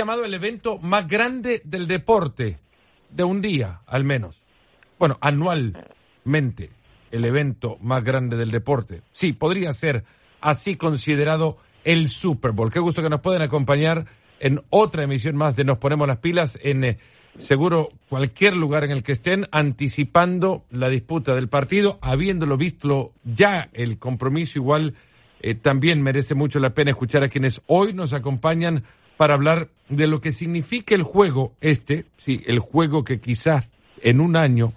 [0.00, 2.58] llamado el evento más grande del deporte,
[3.10, 4.40] de un día al menos.
[4.98, 6.70] Bueno, anualmente,
[7.10, 9.02] el evento más grande del deporte.
[9.12, 10.04] Sí, podría ser
[10.40, 12.70] así considerado el Super Bowl.
[12.70, 14.06] Qué gusto que nos pueden acompañar
[14.38, 16.98] en otra emisión más de Nos Ponemos las Pilas en eh,
[17.36, 23.68] seguro cualquier lugar en el que estén, anticipando la disputa del partido, habiéndolo visto ya
[23.74, 24.94] el compromiso igual.
[25.42, 28.84] Eh, también merece mucho la pena escuchar a quienes hoy nos acompañan
[29.20, 33.68] para hablar de lo que significa el juego este, sí, el juego que quizás
[34.00, 34.72] en un año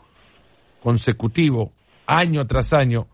[0.81, 1.71] consecutivo,
[2.07, 3.07] año tras año,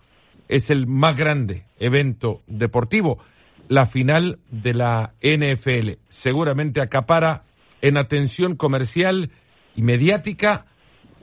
[0.48, 3.20] es el más grande evento deportivo,
[3.68, 6.00] la final de la NFL.
[6.10, 7.44] Seguramente acapara
[7.84, 9.30] en atención comercial
[9.76, 10.66] y mediática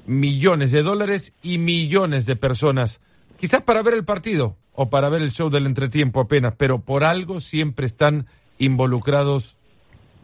[0.07, 3.01] millones de dólares y millones de personas,
[3.41, 7.03] quizás para ver el partido o para ver el show del entretiempo apenas, pero por
[7.03, 9.59] algo siempre están involucrados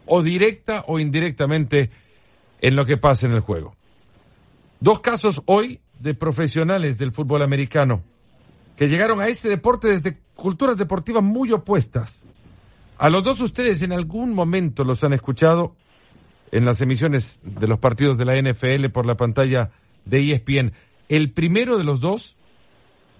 [0.05, 1.91] o directa o indirectamente
[2.61, 3.75] en lo que pasa en el juego.
[4.79, 8.03] Dos casos hoy de profesionales del fútbol americano
[8.75, 12.25] que llegaron a ese deporte desde culturas deportivas muy opuestas.
[12.97, 15.75] A los dos ustedes en algún momento los han escuchado
[16.51, 19.71] en las emisiones de los partidos de la NFL por la pantalla
[20.05, 20.73] de ESPN.
[21.09, 22.37] El primero de los dos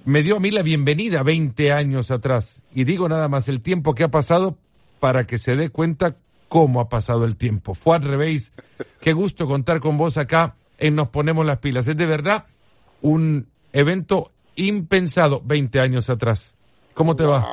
[0.06, 2.62] me dio a mí la bienvenida 20 años atrás.
[2.74, 4.58] Y digo nada más el tiempo que ha pasado
[5.00, 6.18] para que se dé cuenta
[6.54, 7.74] cómo ha pasado el tiempo.
[7.74, 8.54] Fue al revés.
[9.02, 11.88] Qué gusto contar con vos acá en Nos Ponemos las Pilas.
[11.88, 12.46] Es de verdad
[13.02, 16.56] un evento impensado 20 años atrás.
[16.94, 17.44] ¿Cómo te va?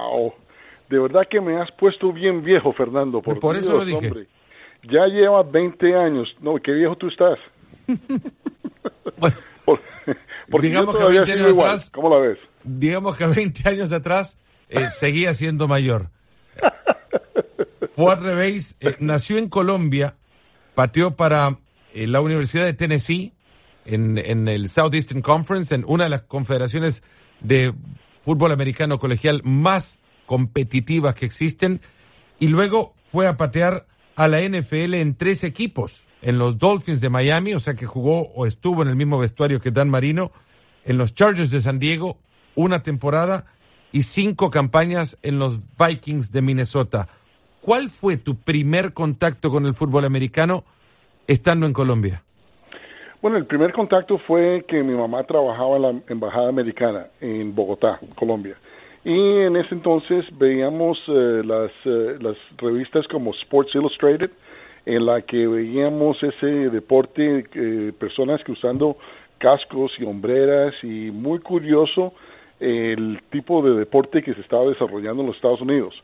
[0.90, 3.22] De verdad que me has puesto bien viejo, Fernando.
[3.22, 4.26] Por, por eso lo dije.
[4.82, 6.28] Ya lleva 20 años.
[6.42, 7.38] No, qué viejo tú estás.
[9.16, 9.36] bueno,
[10.50, 12.38] porque digamos que 20 años atrás, ¿Cómo la ves?
[12.64, 14.36] Digamos que 20 años atrás
[14.68, 16.10] eh, seguía siendo mayor.
[18.08, 18.76] Revés.
[18.80, 20.16] Eh, nació en Colombia,
[20.74, 21.58] pateó para
[21.92, 23.32] eh, la Universidad de Tennessee
[23.84, 27.02] en, en el Southeastern Conference, en una de las confederaciones
[27.40, 27.74] de
[28.22, 31.80] fútbol americano colegial más competitivas que existen,
[32.38, 33.86] y luego fue a patear
[34.16, 38.28] a la NFL en tres equipos, en los Dolphins de Miami, o sea que jugó
[38.34, 40.32] o estuvo en el mismo vestuario que Dan Marino,
[40.84, 42.18] en los Chargers de San Diego,
[42.54, 43.46] una temporada
[43.92, 47.08] y cinco campañas en los Vikings de Minnesota.
[47.60, 50.64] ¿Cuál fue tu primer contacto con el fútbol americano
[51.26, 52.22] estando en Colombia?
[53.20, 58.00] Bueno, el primer contacto fue que mi mamá trabajaba en la Embajada Americana en Bogotá,
[58.14, 58.56] Colombia.
[59.04, 62.18] Y en ese entonces veíamos eh, las, eh,
[62.56, 64.30] revistas como Sports Illustrated,
[64.86, 68.96] en la que veíamos ese deporte, eh, personas que usando
[69.36, 72.14] cascos y hombreras, y muy curioso
[72.58, 75.94] el tipo de deporte que se estaba desarrollando en los Estados Unidos.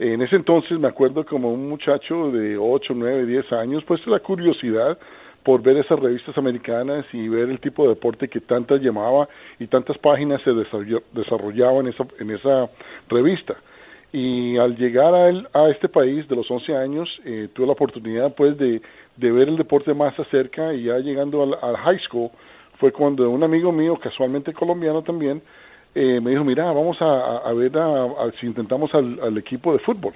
[0.00, 4.18] En ese entonces me acuerdo como un muchacho de 8, 9, 10 años, pues la
[4.18, 4.98] curiosidad
[5.42, 9.28] por ver esas revistas americanas y ver el tipo de deporte que tantas llamaba
[9.58, 10.52] y tantas páginas se
[11.12, 12.70] desarrollaban en esa, en esa
[13.10, 13.56] revista.
[14.10, 18.34] Y al llegar a, a este país de los 11 años, eh, tuve la oportunidad
[18.34, 18.80] pues de,
[19.18, 22.30] de ver el deporte más acerca y ya llegando al, high school
[22.78, 25.42] fue cuando un amigo mío, casualmente colombiano también,
[25.94, 27.72] eh, me dijo, mira, vamos a, ver
[28.40, 30.14] si intentamos al equipo de fútbol.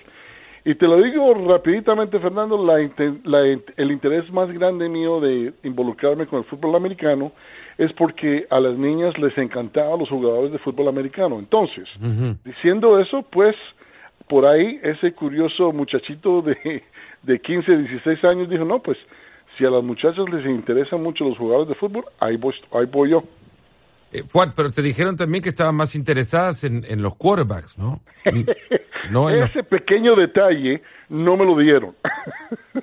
[0.66, 6.38] Y te lo digo rapiditamente, Fernando, la, el interés más grande mío de involucrarme con
[6.38, 7.32] el fútbol americano
[7.76, 11.38] es porque a las niñas les encantaban los jugadores de fútbol americano.
[11.38, 11.86] Entonces,
[12.44, 13.54] diciendo eso, pues
[14.26, 16.82] por ahí ese curioso muchachito de,
[17.22, 18.96] de 15, 16 años dijo, no, pues
[19.58, 23.10] si a las muchachas les interesan mucho los jugadores de fútbol, ahí voy, ahí voy
[23.10, 23.22] yo.
[24.14, 28.00] Eh, Juan, pero te dijeron también que estaban más interesadas en, en los quarterbacks, ¿no?
[29.10, 31.96] no Ese pequeño detalle no me lo dieron.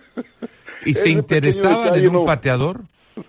[0.85, 2.81] ¿Y se interesaban en un pateador?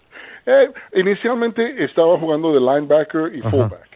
[0.44, 3.88] Eh, inicialmente estaba jugando de linebacker y fullback.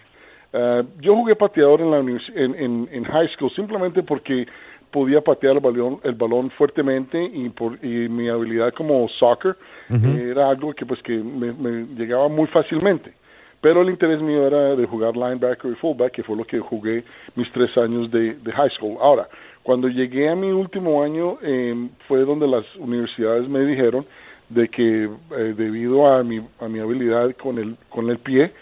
[0.53, 4.47] Uh, yo jugué pateador en, la en, en, high school simplemente porque
[4.93, 9.57] podía patear el balón, el balón fuertemente y, por, y mi habilidad como soccer
[9.91, 13.13] era algo que pues que me llegaba muy fácilmente.
[13.61, 17.05] Pero el interés mío era de jugar linebacker y fullback, que fue lo que jugué
[17.35, 18.97] mis tres años de, high school.
[19.01, 19.29] Ahora,
[19.63, 24.07] cuando llegué a mi último año, em, fue donde las universidades me dijeron
[24.49, 28.53] de que eh, debido a mi, a mi habilidad con el, con el pie,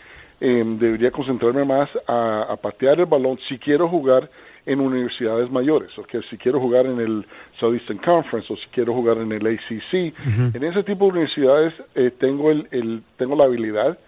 [0.41, 4.31] em, debería concentrarme más a, patear el balón si quiero jugar
[4.67, 7.27] en universidades mayores, o que si quiero jugar en el
[7.61, 10.15] Southeastern Conference o si quiero jugar en el ACC.
[10.55, 13.99] En ese tipo de universidades eh, tengo, el, el, tengo la habilidad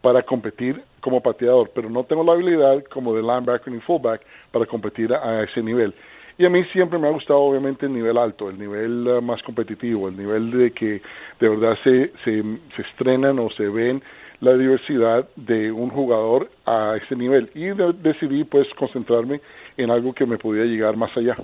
[0.00, 4.66] para competir como pateador, pero no tengo la habilidad como de linebacker ni fullback para
[4.66, 5.94] competir a, ese nivel.
[6.38, 9.42] Y a mí siempre me ha gustado obviamente el nivel alto, el nivel uh, más
[9.42, 11.00] competitivo, el nivel de que
[11.40, 12.42] de verdad se, se,
[12.74, 14.02] se estrenan o se ven
[14.40, 17.68] la diversidad de un jugador a ese nivel y
[18.02, 19.40] decidí pues concentrarme
[19.76, 21.36] en algo que me podía llegar más allá.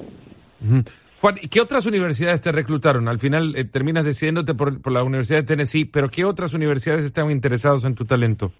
[1.23, 3.07] Juan, ¿qué otras universidades te reclutaron?
[3.07, 7.05] Al final eh, terminas decidiéndote por, por, la Universidad de Tennessee, pero ¿qué otras universidades
[7.05, 8.51] estaban interesados en tu talento?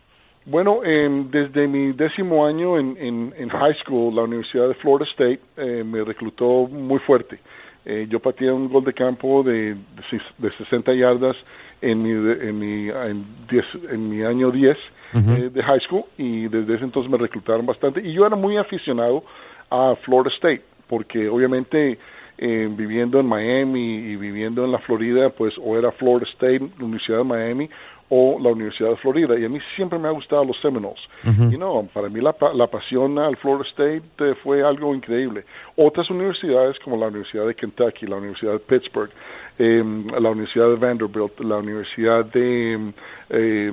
[0.47, 5.11] Bueno, eh, desde mi décimo año en, en, en, high school, la Universidad de Florida
[5.11, 7.41] State eh, me reclutó muy fuerte.
[7.85, 11.37] Eh, yo pateé un gol de campo de, de, de 60 yardas
[11.81, 14.77] en mi, en mi, en diez, en mi año 10
[15.15, 15.37] uh -huh.
[15.37, 18.57] eh, de high school y desde ese entonces me reclutaron bastante y yo era muy
[18.57, 19.25] aficionado
[19.69, 21.99] a Florida State porque obviamente
[22.45, 26.85] eh, viviendo en Miami y viviendo en la Florida pues o era Florida State, la
[26.87, 27.71] Universidad de Miami
[28.09, 29.39] o la Universidad de Florida.
[29.39, 30.99] Y a mí siempre me ha gustado los Seminoles.
[31.25, 31.55] Uh -huh.
[31.55, 35.45] y no para mí la, la pasión al Florida State eh, fue algo increíble.
[35.77, 39.11] Otras universidades como la Universidad de Kentucky la Universidad de Pittsburgh
[39.59, 39.85] eh,
[40.21, 42.93] la Universidad de Vanderbilt la Universidad de
[43.31, 43.73] eh,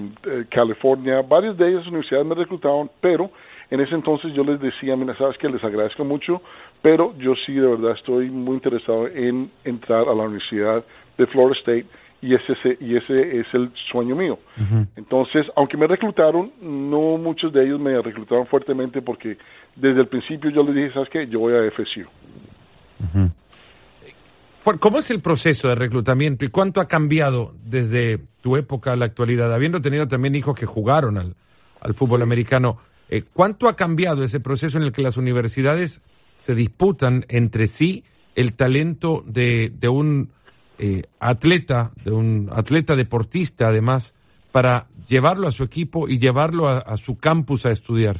[0.49, 3.31] California varias de ellas universidades me reclutaron pero
[3.71, 6.41] en ese entonces yo les decía, mira, sabes que les agradezco mucho,
[6.81, 10.83] pero yo sí de verdad estoy muy interesado en entrar a la Universidad
[11.17, 11.85] de Florida State
[12.21, 14.39] y ese, y ese es el sueño mío.
[14.57, 14.87] Uh -huh.
[14.95, 19.37] Entonces, aunque me reclutaron, no muchos de ellos me reclutaron fuertemente porque
[19.75, 21.27] desde el principio yo les dije, ¿sabes qué?
[21.27, 22.01] Yo voy a FSU.
[22.01, 23.31] Uh -huh.
[24.79, 29.05] ¿Cómo es el proceso de reclutamiento y cuánto ha cambiado desde tu época a la
[29.05, 29.53] actualidad?
[29.53, 31.35] Habiendo tenido también hijos que jugaron al,
[31.81, 32.77] al fútbol americano,
[33.09, 36.01] eh, ¿Cuánto ha cambiado ese proceso en el que las universidades
[36.35, 38.03] se disputan entre sí
[38.35, 40.29] el talento de, de un
[40.77, 44.13] eh, atleta, de un atleta deportista además,
[44.51, 48.17] para llevarlo a su equipo y llevarlo a, su campus a estudiar?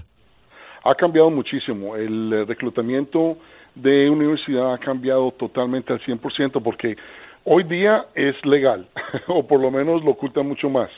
[0.84, 1.96] Ha cambiado muchísimo.
[1.96, 3.38] El eh, reclutamiento
[3.76, 6.98] de universidad ha cambiado totalmente al 100% porque
[7.46, 8.90] hoy día es legal,
[9.28, 10.90] o por lo menos lo oculta mucho más.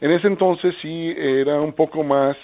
[0.00, 2.36] En ese entonces sí era un poco más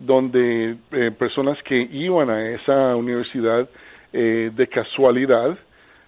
[0.00, 3.68] donde eh, personas que iban a esa universidad
[4.12, 5.56] eh, de casualidad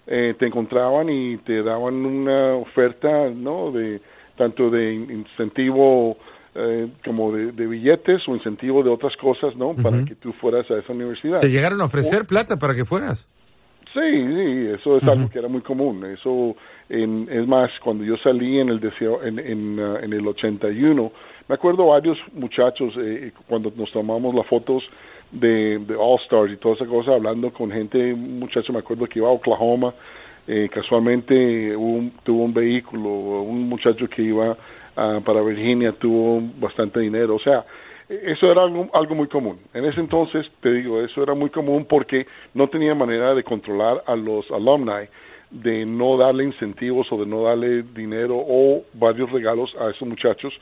[0.07, 4.01] eh, te encontraban y te daban una oferta no de
[4.35, 6.17] tanto de incentivo
[6.55, 9.83] eh, como de, de, billetes o incentivo de otras cosas no uh -huh.
[9.83, 11.39] para que tú fueras a esa universidad.
[11.39, 13.27] Te llegaron a ofrecer o, plata para que fueras
[13.93, 15.11] sí sí eso es uh -huh.
[15.11, 16.03] algo que era muy común.
[16.05, 16.55] Eso
[16.89, 21.11] en, es más cuando yo salí en el deseo en, en, uh, en el 81
[21.47, 24.83] me acuerdo varios muchachos eh, cuando nos tomamos las fotos
[25.31, 29.05] de, de All Stars y toda esa cosa, hablando con gente, un muchacho me acuerdo
[29.07, 29.93] que iba a Oklahoma,
[30.47, 36.99] eh, casualmente un, tuvo un vehículo, un muchacho que iba uh, para Virginia tuvo bastante
[36.99, 37.65] dinero, o sea,
[38.09, 39.59] eso era algo, algo muy común.
[39.73, 44.03] En ese entonces, te digo, eso era muy común porque no tenía manera de controlar
[44.05, 45.07] a los alumni
[45.49, 50.53] de no darle incentivos o de no darle dinero o varios regalos a esos muchachos
[50.53, 50.59] eh,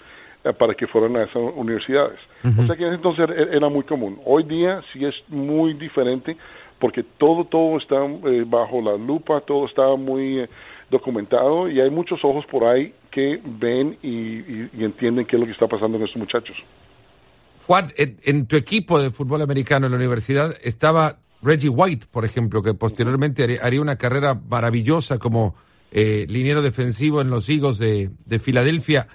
[0.57, 2.19] para que fueran a esas universidades.
[2.43, 2.63] Uh -huh.
[2.63, 4.19] O sea que entonces era muy común.
[4.25, 6.35] Hoy día sí es muy diferente
[6.79, 10.49] porque todo, todo está eh, bajo la lupa, todo está muy eh,
[10.89, 15.39] documentado y hay muchos ojos por ahí que ven y, y, y, entienden qué es
[15.39, 16.57] lo que está pasando con estos muchachos.
[17.67, 22.25] Juan, en, en, tu equipo de fútbol americano en la universidad estaba Reggie White, por
[22.25, 25.55] ejemplo, que posteriormente haría, haría una carrera maravillosa como
[25.91, 29.07] eh, liniero defensivo en los Eagles de, de Filadelfia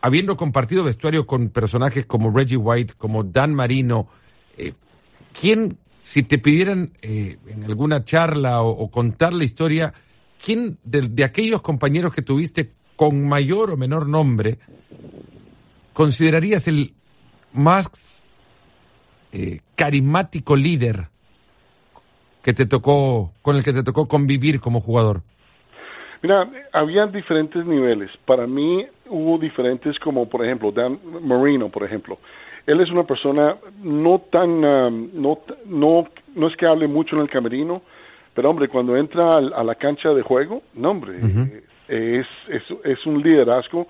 [0.00, 4.08] habiendo compartido vestuario con personajes como Reggie White, como Dan Marino,
[4.56, 4.72] eh,
[5.38, 9.92] ¿quién, si te pidieran eh, en alguna charla o, contar la historia,
[10.42, 14.58] quién de, de, aquellos compañeros que tuviste con mayor o menor nombre,
[15.92, 16.94] considerarías el
[17.52, 18.22] más
[19.32, 21.08] eh, carismático líder
[22.42, 25.22] que te tocó, con el que te tocó convivir como jugador?
[26.22, 28.10] Mira, había diferentes niveles.
[28.26, 32.18] Para mí hubo diferentes como, por ejemplo, Dan Marino, por ejemplo.
[32.66, 37.22] Él es una persona no tan, um, no, no, no es que hable mucho en
[37.22, 37.82] el camerino,
[38.34, 41.62] pero hombre, cuando entra a, la cancha de juego, no hombre, uh -huh.
[41.88, 43.86] es, es, es un liderazgo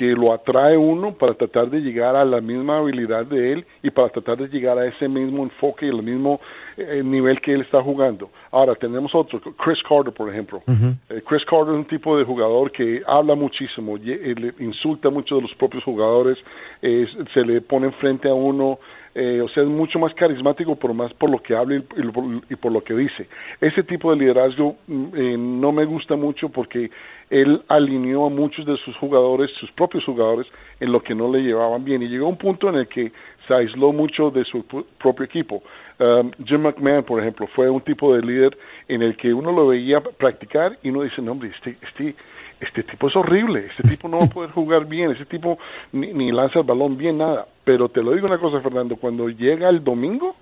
[0.00, 3.90] que lo atrae uno para tratar de llegar a la misma habilidad de él y
[3.90, 6.40] para tratar de llegar a ese mismo enfoque y el mismo
[6.78, 8.30] eh, nivel que él está jugando.
[8.50, 10.62] Ahora tenemos otro, Chris Carter, por ejemplo.
[10.66, 10.94] Uh -huh.
[11.10, 15.10] eh, Chris Carter es un tipo de jugador que habla muchísimo, eh, le insulta a
[15.10, 16.38] muchos de los propios jugadores,
[16.80, 18.78] eh, se le pone enfrente a uno,
[19.14, 22.42] eh, o sea, es mucho más carismático, por más por lo que habla y, y,
[22.50, 23.28] y por lo que dice.
[23.60, 26.90] Ese tipo de liderazgo eh, no me gusta mucho porque
[27.28, 30.46] él alineó a muchos de sus jugadores, sus propios jugadores,
[30.78, 32.02] en lo que no le llevaban bien.
[32.02, 33.12] Y llegó a un punto en el que
[33.46, 34.64] se aisló mucho de su
[34.98, 35.62] propio equipo.
[35.98, 38.56] Um, Jim McMahon, por ejemplo, fue un tipo de líder
[38.88, 42.14] en el que uno lo veía practicar y uno dice, no, hombre, este, este,
[42.60, 45.58] este tipo es horrible, este tipo no va a poder jugar bien, este tipo
[45.92, 47.46] ni, ni lanza el balón bien, nada.
[47.64, 50.36] Pero te lo digo una cosa, Fernando, cuando llega el domingo,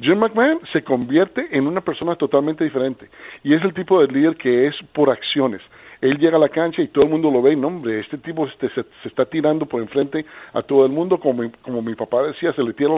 [0.00, 3.08] Jim McMahon se convierte en una persona totalmente diferente
[3.44, 5.60] y es el tipo de líder que es por acciones.
[6.00, 8.18] Él llega a la cancha y todo el mundo lo ve y no, hombre, este
[8.18, 11.94] tipo este, se, está tirando por enfrente a todo el mundo, como mi, como mi
[11.94, 12.90] papá decía, se le tira,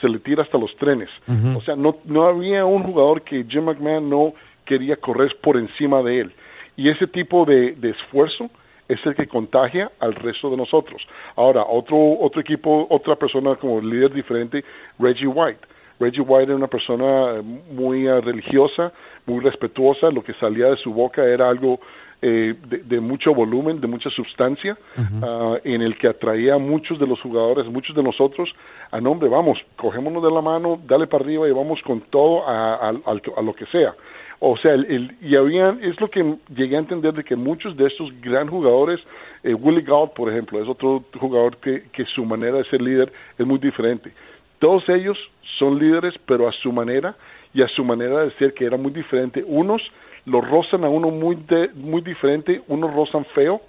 [0.00, 1.10] se le tira hasta los trenes.
[1.54, 4.32] O sea, no, no había un jugador que Jim McMahon no
[4.64, 6.32] quería correr por encima de él.
[6.76, 8.50] Y ese tipo de, de esfuerzo
[8.88, 11.02] es el que contagia al resto de nosotros.
[11.34, 14.64] Ahora, otro, otro equipo, otra persona como líder diferente,
[14.98, 15.66] Reggie White
[15.98, 18.92] Reggie White era una persona muy uh, religiosa,
[19.26, 21.80] muy respetuosa, lo que salía de su boca era algo
[22.22, 27.06] eh, de, mucho volumen, de mucha sustancia, uh, en el que atraía a muchos de
[27.06, 28.50] los jugadores, muchos de nosotros,
[28.90, 32.88] a nombre, vamos, cogémonos de la mano, dale para arriba y vamos con todo a,
[32.88, 33.94] a, lo que sea.
[34.38, 37.86] O sea, el, y había, es lo que llegué a entender de que muchos de
[37.86, 39.00] estos gran jugadores,
[39.42, 43.12] eh, Willie Gault, por ejemplo, es otro jugador que, que su manera de ser líder
[43.38, 44.12] es muy diferente.
[44.58, 45.16] Todos ellos
[45.58, 47.16] son líderes, pero a su manera
[47.54, 49.42] y a su manera de ser, que era muy diferente.
[49.46, 49.80] Unos
[50.26, 51.38] lo rozan a uno muy,
[51.74, 53.62] muy diferente, unos rozan feo,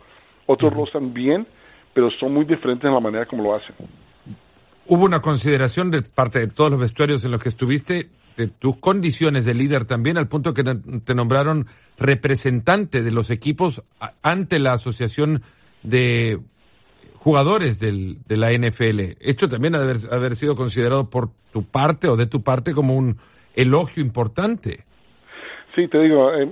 [0.46, 1.48] otros rozan bien,
[1.94, 3.76] pero son muy diferentes en la manera como lo hacen.
[4.88, 8.77] Hubo una consideración de parte de todos los vestuarios en los que estuviste de tus
[8.77, 11.65] condiciones de líder también, al punto que te nombraron
[11.98, 13.84] representante de los equipos
[14.22, 15.41] ante la Asociación
[15.82, 16.39] de
[17.15, 19.17] jugadores del, de la NFL.
[19.20, 22.96] Esto también ha de haber, sido considerado por tu parte o de tu parte como
[22.96, 23.17] un
[23.56, 24.86] elogio importante.
[25.75, 26.48] Sí, te digo, eh,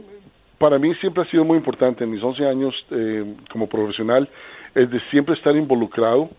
[0.57, 4.27] para mí siempre ha sido muy importante en mis 11 años eh, como profesional,
[4.73, 6.29] es de siempre estar involucrado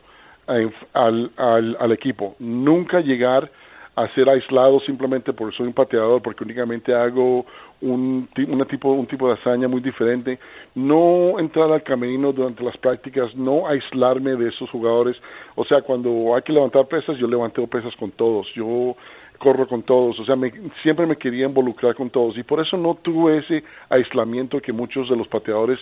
[0.46, 3.50] al, al, al equipo, nunca llegar
[3.96, 7.46] a ser aislado simplemente porque soy un pateador, porque únicamente hago
[7.80, 10.38] un, una tipo, un tipo de hazaña muy diferente,
[10.74, 15.16] no entrar al camerino durante las prácticas, no aislarme de esos jugadores,
[15.54, 18.94] o sea, cuando hay que levantar pesas, yo levanto pesas con todos, yo
[19.38, 22.36] corro con todos, o sea, me, siempre me quería involucrar con todos.
[22.36, 25.78] Y por eso no tuve ese aislamiento que muchos de los pateadores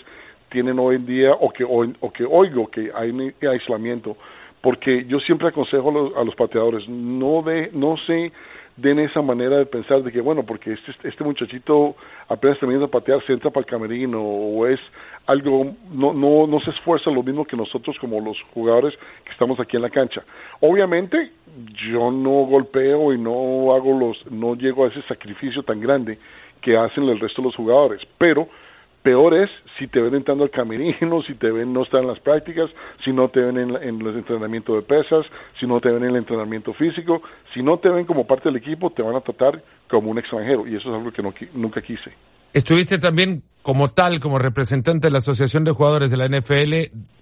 [0.50, 4.16] tienen hoy en día o que, o que oigo que hay aislamiento
[4.64, 8.33] porque yo siempre aconsejo a los, pateadores, no, de, no se
[8.78, 11.94] den esa manera de pensar de que, bueno, porque este, este muchachito
[12.28, 14.80] apenas termina de patear, se entra para el camerino o es
[15.26, 18.94] algo, no, no, no se esfuerza lo mismo que nosotros como los jugadores
[19.26, 20.25] que estamos aquí en la cancha.
[20.61, 21.33] Obviamente,
[21.92, 26.18] yo no golpeo y no hago los, no llego a ese sacrificio tan grande
[26.62, 28.49] que hacen el resto de los jugadores, pero
[29.05, 32.19] Peor es si te ven entrando al camerino, si te ven no estar en las
[32.21, 32.71] prácticas,
[33.05, 35.27] si no te ven en, en los entrenamientos de pesas,
[35.61, 37.21] si no te ven en el entrenamiento físico,
[37.53, 40.67] si no te ven como parte del equipo, te van a tratar como un extranjero
[40.67, 42.13] y eso es algo que no, nunca quise.
[42.55, 46.75] Estuviste también como tal, como representante de la Asociación de Jugadores de la NFL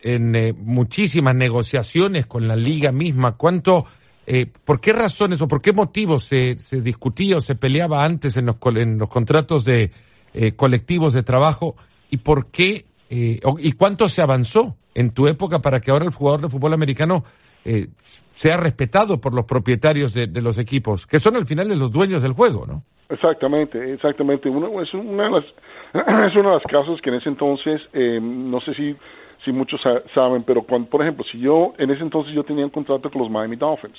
[0.03, 3.37] en eh, muchísimas negociaciones con la liga misma.
[3.37, 3.87] ¿Cuánto,
[4.25, 8.37] eh, por qué razones o por qué motivos se, se discutía o se peleaba antes
[8.37, 9.91] en los, en los contratos de
[10.35, 11.77] eh, colectivos de trabajo
[12.09, 16.11] y por qué eh, y cuánto se avanzó en tu época para que ahora el
[16.11, 17.23] jugador de fútbol americano
[17.67, 17.89] eh,
[18.31, 22.33] sea respetado por los propietarios de, los equipos, que son al final los dueños del
[22.33, 22.83] juego, ¿no?
[23.11, 24.49] Exactamente, exactamente.
[24.49, 25.45] Uno, es, una de las,
[26.33, 28.97] es uno de los casos que en ese entonces, no sé si,
[29.45, 29.83] si muchos
[30.15, 33.21] saben, pero cuando, por ejemplo, si yo, en ese entonces yo tenía un contrato con
[33.21, 33.99] los Miami Dolphins.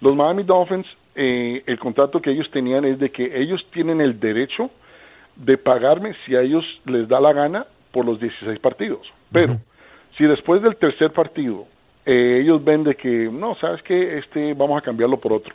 [0.00, 4.70] Los Miami Dolphins, el contrato que ellos tenían es de que ellos tienen el derecho
[5.36, 9.06] de pagarme si a ellos les da la gana por los 16 partidos.
[9.32, 9.58] Pero
[10.16, 11.66] si después del tercer partido
[12.06, 15.54] eh, ellos ven de que, no, sabes que este vamos a cambiarlo por otro.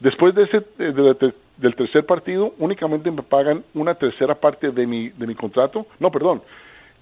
[0.00, 5.10] Después de ese, de, del tercer partido, únicamente me pagan una tercera parte de mi,
[5.10, 5.86] de mi contrato.
[5.98, 6.42] No, perdón.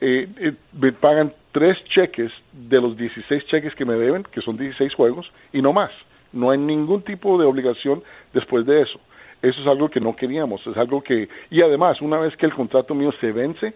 [0.00, 4.56] Eh, eh, me pagan tres cheques de los 16 cheques que me deben, que son
[4.56, 5.90] 16 juegos, y no más.
[6.32, 8.02] No hay ningún tipo de obligación
[8.32, 9.00] después de eso.
[9.42, 12.54] Eso es algo que no queríamos, es algo que, y además, una vez que el
[12.54, 13.74] contrato mío se vence,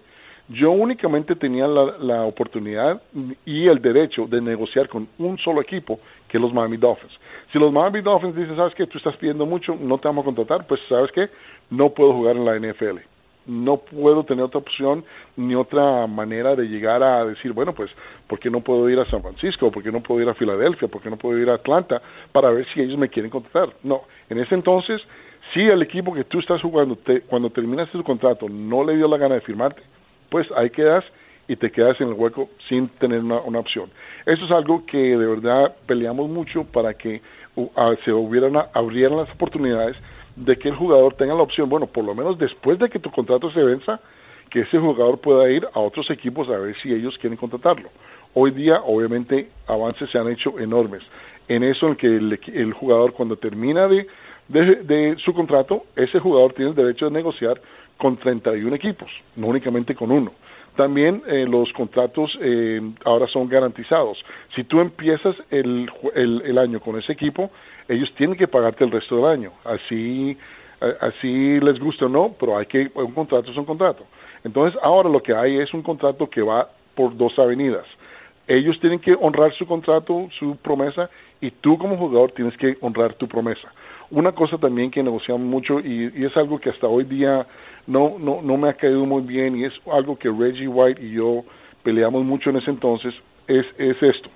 [0.48, 3.00] yo únicamente tenía la, la oportunidad
[3.46, 7.12] y el derecho de negociar con un solo equipo, que los Miami Dolphins.
[7.52, 10.26] Si los Miami Dolphins dicen, sabes que tú estás pidiendo mucho, no te vamos a
[10.26, 11.28] contratar, pues sabes que
[11.70, 12.98] no puedo jugar en la NFL.
[13.46, 15.04] No puedo tener otra opción
[15.36, 17.90] ni otra manera de llegar a decir, bueno, pues,
[18.26, 19.70] ¿por qué no puedo ir a San Francisco?
[19.70, 20.88] ¿Por qué no puedo ir a Filadelfia?
[20.88, 22.02] ¿Por qué no puedo ir a Atlanta
[22.32, 23.74] para ver si ellos me quieren contratar?
[23.82, 25.00] No, en ese entonces
[25.52, 29.08] si el equipo que tú estás jugando, te, cuando terminaste tu contrato, no le dio
[29.08, 29.82] la gana de firmarte,
[30.30, 31.04] pues ahí quedas
[31.46, 33.90] y te quedas en el hueco sin tener una, opción.
[34.26, 37.20] Eso es algo que de verdad peleamos mucho para que
[38.04, 39.96] se hubieran, abrieran las oportunidades
[40.36, 43.10] de que el jugador tenga la opción, bueno, por lo menos después de que tu
[43.10, 44.00] contrato se venza,
[44.50, 47.90] que ese jugador pueda ir a otros equipos a ver si ellos quieren contratarlo.
[48.34, 51.02] Hoy día, obviamente, avances se han hecho enormes.
[51.46, 54.06] En eso, en que el, jugador cuando termina de,
[54.48, 57.60] de, su contrato, ese jugador tiene el derecho de negociar
[57.96, 60.32] con 31 equipos, no únicamente con uno.
[60.76, 64.18] También eh, los contratos eh, ahora son garantizados.
[64.56, 67.50] Si tú empiezas el, el, año con ese equipo,
[67.88, 69.52] ellos tienen que pagarte el resto del año.
[69.64, 70.36] Así,
[71.00, 74.04] así les guste o no, pero hay que un contrato es un contrato.
[74.42, 77.86] Entonces ahora lo que hay es un contrato que va por dos avenidas.
[78.46, 81.08] Ellos tienen que honrar su contrato, su promesa,
[81.40, 83.72] y tú como jugador tienes que honrar tu promesa.
[84.14, 87.46] Una cosa también que negociamos mucho y, y es algo que hasta hoy día
[87.88, 91.12] no, no, no me ha caído muy bien y es algo que Reggie White y
[91.12, 91.42] yo
[91.82, 93.12] peleamos mucho en ese entonces,
[93.48, 94.30] es, es esto.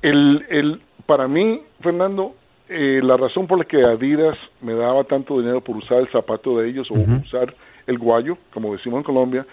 [0.00, 2.34] El, el, para mí, Fernando,
[2.68, 6.58] eh, la razón por la que Adidas me daba tanto dinero por usar el zapato
[6.58, 7.54] de ellos o usar
[7.86, 9.46] el guayo, como decimos en Colombia,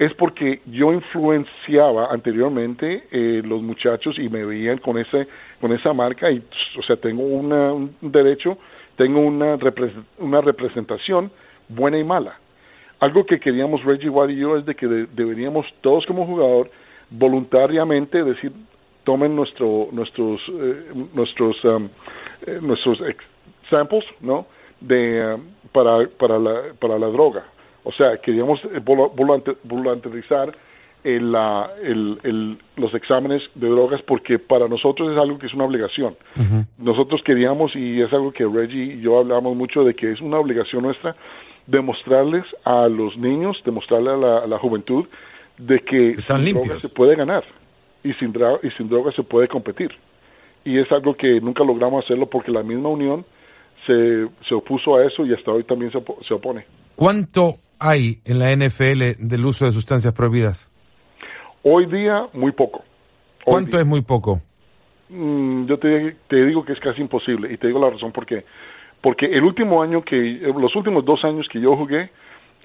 [0.00, 5.28] es porque yo influenciaba anteriormente eh, los muchachos y me veían con ese
[5.60, 6.42] con esa marca y
[6.78, 8.56] o sea tengo una, un derecho
[8.96, 9.58] tengo una
[10.16, 11.30] una representación
[11.68, 12.38] buena y mala.
[12.98, 16.70] Algo que queríamos Reggie White y yo es de que deberíamos todos como jugador
[17.10, 18.52] voluntariamente decir
[19.04, 21.90] tomen nuestro nuestros eh, nuestros um,
[22.62, 23.02] nuestros
[23.68, 24.46] samples no
[24.80, 25.36] de
[25.72, 27.44] para para la para la droga
[27.84, 30.54] o sea queríamos eh, voluntarizar
[31.04, 31.34] el,
[32.22, 36.16] el, los exámenes de drogas porque para nosotros es algo que es una obligación.
[36.78, 40.38] Nosotros queríamos, y es algo que Reggie y yo hablamos mucho de que es una
[40.38, 41.16] obligación nuestra,
[41.66, 45.06] demostrarles a los niños, demostrarle a la, juventud
[45.56, 47.44] de que sin droga se puede ganar
[48.02, 49.90] y sin, y sin droga se puede competir.
[50.64, 53.24] Y es algo que nunca logramos hacerlo porque la misma unión
[53.86, 56.66] se, se opuso a eso y hasta hoy también se, se opone.
[56.94, 60.70] ¿Cuánto hay en la NFL del uso de sustancias prohibidas?
[61.62, 62.84] Hoy día, muy poco.
[63.44, 64.40] ¿Cuánto es muy poco?
[65.08, 68.26] Mm, yo te, te, digo que es casi imposible y te digo la razón por
[68.26, 68.44] qué
[69.00, 72.10] porque el último año que, los últimos dos años que yo jugué,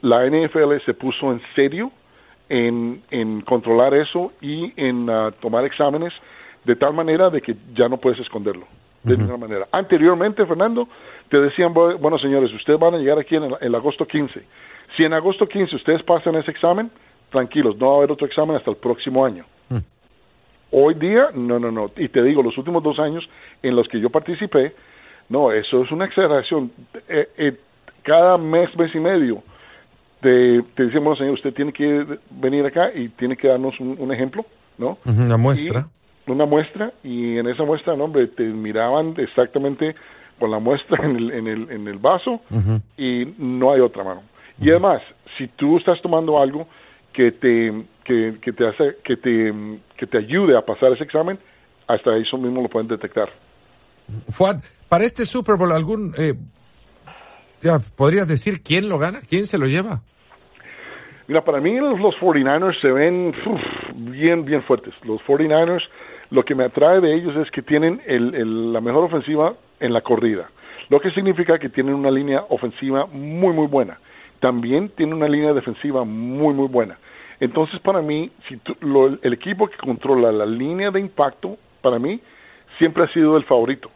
[0.01, 1.91] la NFL se puso en serio
[2.49, 6.13] en, en controlar eso y en uh, tomar exámenes
[6.65, 8.65] de tal manera de que ya no puedes esconderlo
[9.03, 9.67] de ninguna manera.
[9.71, 10.87] Anteriormente, Fernando,
[11.29, 14.41] te decían, bueno, señores, ustedes van a llegar aquí en el, agosto 15.
[14.95, 16.89] Si en agosto 15 ustedes pasan ese examen,
[17.29, 19.45] tranquilos, no va a haber otro examen hasta el próximo año.
[19.69, 19.77] Mm.
[20.71, 21.91] Hoy día, no, no, no.
[21.97, 23.27] Y te digo, los últimos dos años
[23.61, 24.73] en los que yo participé,
[25.29, 26.71] no, eso es una exageración.
[27.07, 27.57] Eh, eh,
[28.03, 29.43] cada mes, mes y medio,
[30.21, 34.13] te, te dicen, bueno, señor, usted tiene que venir acá y tiene que darnos un,
[34.13, 34.45] ejemplo,
[34.77, 34.97] ¿no?
[35.05, 35.87] Una muestra.
[36.27, 39.95] una muestra, y en esa muestra, no, hombre, te miraban exactamente
[40.39, 42.41] con la muestra en el, en el, en el vaso
[42.97, 44.21] y no hay otra mano.
[44.59, 45.01] Y además,
[45.37, 46.67] si tú estás tomando algo
[47.13, 49.53] que te, que, que te hace, que te,
[49.97, 51.37] que te ayude a pasar ese examen,
[51.87, 53.29] hasta eso mismo lo pueden detectar.
[54.29, 56.35] Fuad, para este Super Bowl, algún, eh,
[57.61, 59.19] ya, ¿podrías decir quién lo gana?
[59.27, 60.01] ¿Quién se lo lleva?
[61.27, 63.33] Mira, para mí los, 49ers se ven
[64.11, 64.93] bien, bien fuertes.
[65.03, 65.81] Los 49ers,
[66.29, 70.01] lo que me atrae de ellos es que tienen el, la mejor ofensiva en la
[70.01, 70.49] corrida,
[70.89, 73.97] lo que significa que tienen una línea ofensiva muy, muy buena.
[74.39, 76.97] También tienen una línea defensiva muy, muy buena.
[77.39, 78.59] Entonces, para mí, si
[79.21, 82.19] el equipo que controla la línea de impacto, para mí,
[82.77, 83.89] siempre ha sido el favorito.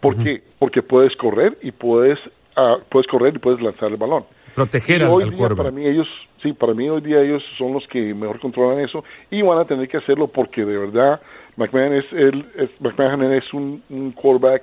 [0.00, 0.42] ¿Por qué?
[0.58, 2.18] Porque puedes correr y puedes,
[2.56, 4.24] uh, puedes correr y puedes lanzar el balón.
[4.54, 6.06] Proteger al, hoy día, Para mí ellos,
[6.42, 9.64] sí, para mí hoy día ellos son los que mejor controlan eso y van a
[9.64, 11.20] tener que hacerlo porque de verdad
[11.56, 14.62] McMahon es, el, es, McMahon es un, un quarterback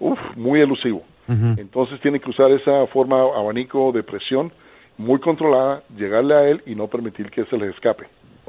[0.00, 1.02] uf, muy elusivo.
[1.28, 4.52] Entonces tiene que usar esa forma abanico de presión
[4.98, 8.06] muy controlada, llegarle a él y no permitir que se les escape.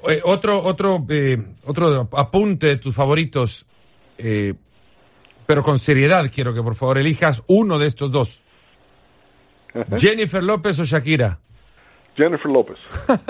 [0.09, 3.65] Eh, otro, otro, eh, otro apunte de tus favoritos.
[4.17, 4.53] Eh,
[5.45, 8.43] pero con seriedad quiero que por favor elijas uno de estos dos.
[9.97, 11.39] Jennifer López o Shakira.
[12.15, 12.77] Jennifer López.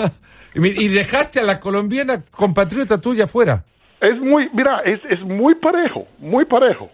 [0.54, 3.64] y dejaste a la colombiana compatriota tuya fuera.
[4.00, 6.90] Es muy, mira, es, es muy parejo, muy parejo.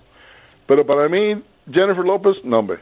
[0.67, 2.79] Pero para mí, Jennifer López, no, hombre.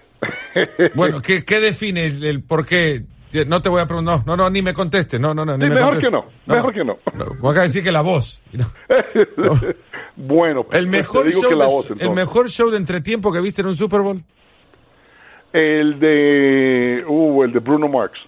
[0.95, 3.05] bueno, ¿qué, ¿qué, define el, por qué?
[3.47, 5.59] No te voy a preguntar, no, no, ni me conteste, no, no, no.
[5.59, 6.97] Ni mejor que no, mejor que no.
[7.41, 8.43] Voy a decir que la voz.
[10.17, 13.77] Bueno, pues, el mejor, show de, el mejor show de entretiempo que viste en un
[13.77, 14.21] Super Bowl.
[15.53, 18.19] El de, uh, el de Bruno Marx.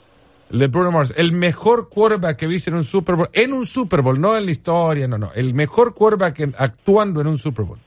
[0.50, 1.14] El de Bruno Mars.
[1.16, 3.28] El mejor quarterback que viste en un Super Bowl.
[3.32, 5.30] En un Super Bowl, no en la historia, no, no.
[5.34, 7.78] El mejor quarterback en- actuando en un Super Bowl.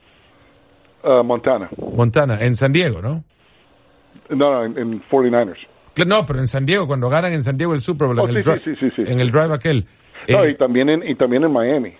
[1.03, 1.69] Uh, Montana.
[1.95, 3.23] Montana, en San Diego, ¿no?
[4.29, 5.57] No, no, en, en 49ers.
[5.95, 8.19] Cl- No, pero en San Diego, cuando ganan en San Diego el Super Bowl.
[8.19, 9.11] Oh, en, el sí, dri- sí, sí, sí, sí.
[9.11, 9.85] en el drive aquel.
[10.29, 11.93] No, Eh, y también en, y también en Miami,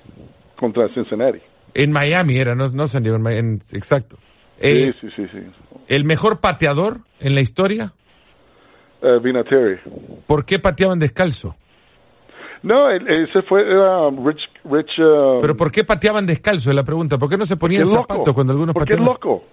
[0.58, 1.40] contra Cincinnati.
[1.74, 4.18] en Miami era, no, no San Diego, en, en- exacto.
[4.60, 5.40] Eh, sí, sí, sí, sí.
[5.90, 7.92] El mejor pateador en la historia.
[9.02, 9.80] Uh, Vinatieri.
[10.26, 11.56] ¿Por qué pateaban descalzo?
[12.62, 15.00] No, el- ese fue era Rich, Rich.
[15.00, 16.70] uh, Pero ¿por qué pateaban descalzo?
[16.70, 17.18] Es la pregunta.
[17.18, 18.08] ¿Por qué no se porque ponían es loco.
[18.14, 19.14] zapatos cuando algunos Porque es pateaban?
[19.22, 19.44] loco.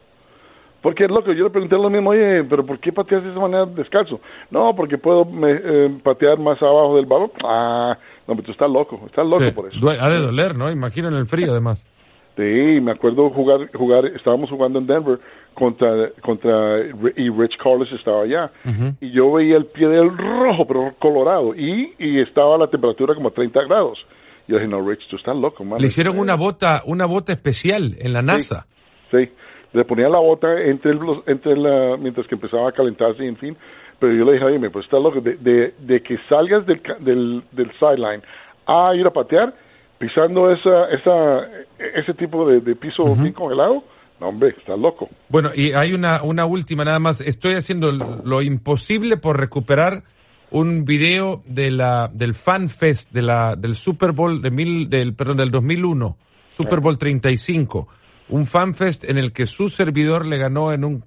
[0.82, 1.32] Porque es loco.
[1.32, 4.20] Yo le pregunté lo mismo, oye, pero ¿por qué pateas de esa manera descalzo?
[4.50, 7.30] No, porque puedo me- eh, patear más abajo del balón.
[7.44, 9.00] Ah, no, pero tú estás loco.
[9.06, 9.88] Estás loco Sí, por eso.
[10.00, 10.70] Ha de doler, ¿no?
[10.70, 11.86] Imagino en el frío, además.
[12.36, 12.42] Sí,
[12.80, 15.18] me acuerdo jugar, jugar, estábamos jugando en Denver
[15.52, 16.78] contra, contra,
[17.16, 18.50] y Rich Carlos estaba allá.
[19.00, 23.30] Y yo veía el pie del rojo, pero colorado, y, y estaba la temperatura como
[23.32, 23.98] 30 grados.
[24.50, 25.80] Yo dije, no, Rich, tú estás loco, man.
[25.80, 28.66] Le hicieron una bota, una bota especial en la NASA.
[29.12, 29.30] Sí,
[29.72, 33.28] le ponía la bota entre, el, los- entre la, mientras que empezaba a calentarse, y
[33.28, 33.56] en fin.
[34.00, 37.44] Pero yo le dije, oye, pues estás loco, de, de, de que salgas del, del,
[37.52, 38.22] del sideline
[38.66, 39.54] a ir a patear,
[39.98, 41.46] pisando esa, esa,
[41.94, 43.84] ese tipo de, de piso bien congelado,
[44.18, 45.08] no, hombre, estás loco.
[45.28, 47.20] Bueno, y hay una, una última nada más.
[47.20, 50.02] Estoy haciendo lo imposible por recuperar
[50.50, 55.14] un video de la, del Fan Fest de la, del Super Bowl de mil, del,
[55.14, 56.16] perdón, del 2001,
[56.50, 57.88] Super Bowl 35.
[58.28, 61.04] Un Fan Fest en el que su servidor le ganó en un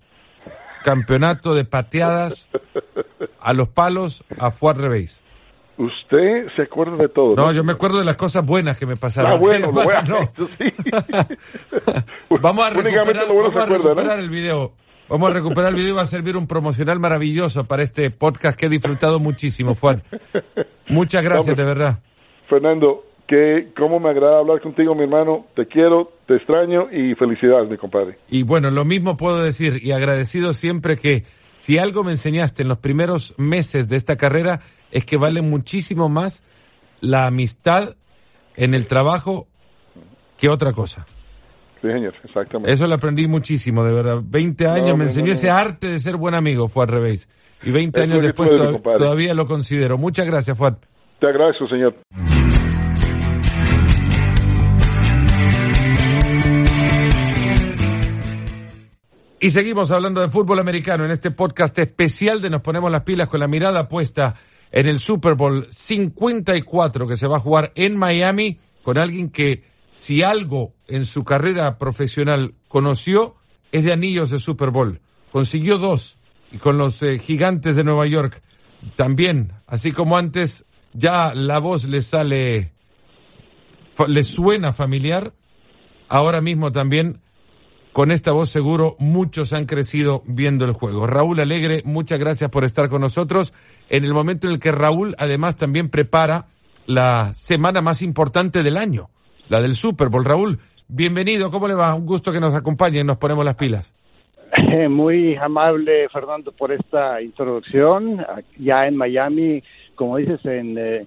[0.83, 2.49] campeonato de pateadas
[3.39, 5.23] a los palos a Fuad Rebéis.
[5.77, 7.35] Usted se acuerda de todo.
[7.35, 9.31] No, yo me acuerdo de las cosas buenas que me pasaron.
[9.31, 10.19] Ah, bueno, lo voy a No.
[10.57, 10.71] sí.
[12.41, 14.73] Vamos a Únicamente recuperar, lo bueno vamos se a el video.
[15.09, 18.57] Vamos a recuperar el video y va a servir un promocional maravilloso para este podcast
[18.57, 19.99] que he disfrutado muchísimo, Fuad.
[20.87, 21.99] Muchas gracias, de verdad.
[22.49, 25.47] Fernando, que cómo me agrada hablar contigo, mi hermano.
[25.55, 28.17] Te quiero, te extraño y felicidades, mi compadre.
[28.29, 31.23] Y bueno, lo mismo puedo decir y agradecido siempre que
[31.55, 34.59] si algo me enseñaste en los primeros meses de esta carrera
[34.91, 36.43] es que vale muchísimo más
[37.01, 37.95] la amistad
[38.55, 39.47] en el trabajo
[40.37, 41.05] que otra cosa.
[41.83, 42.71] Sí, señor, exactamente.
[42.71, 44.21] Eso lo aprendí muchísimo, de verdad.
[44.23, 45.33] 20 años No, me enseñó no, no.
[45.33, 47.27] ese arte de ser buen amigo, Fuad Revés.
[47.61, 49.97] Y 20 Eso años después eres, todavía lo considero.
[49.97, 50.75] Muchas gracias, Fuad.
[51.19, 51.93] Te agradezco, señor.
[59.41, 63.27] Y seguimos hablando de fútbol americano en este podcast especial de Nos Ponemos las Pilas
[63.27, 64.35] con la mirada puesta
[64.71, 69.72] en el Super Bowl 54 que se va a jugar en Miami con alguien que
[69.97, 73.35] si algo en su carrera profesional conoció
[73.71, 74.99] es de anillos de Super Bowl.
[75.31, 76.17] Consiguió dos
[76.51, 78.41] y con los eh, gigantes de Nueva York
[78.95, 82.73] también, así como antes ya la voz le sale,
[84.07, 85.33] le suena familiar,
[86.09, 87.21] ahora mismo también
[87.93, 91.07] con esta voz seguro muchos han crecido viendo el juego.
[91.07, 93.53] Raúl Alegre, muchas gracias por estar con nosotros
[93.89, 96.47] en el momento en el que Raúl además también prepara
[96.85, 99.09] la semana más importante del año,
[99.53, 100.25] la del Super Bowl.
[100.25, 101.93] Raúl, bienvenido, ¿cómo le va?
[101.93, 103.93] Un gusto que nos acompañe y nos ponemos las pilas.
[104.89, 108.25] Muy amable, Fernando, por esta introducción.
[108.57, 109.61] Ya en Miami,
[109.93, 111.05] como dices, en, eh,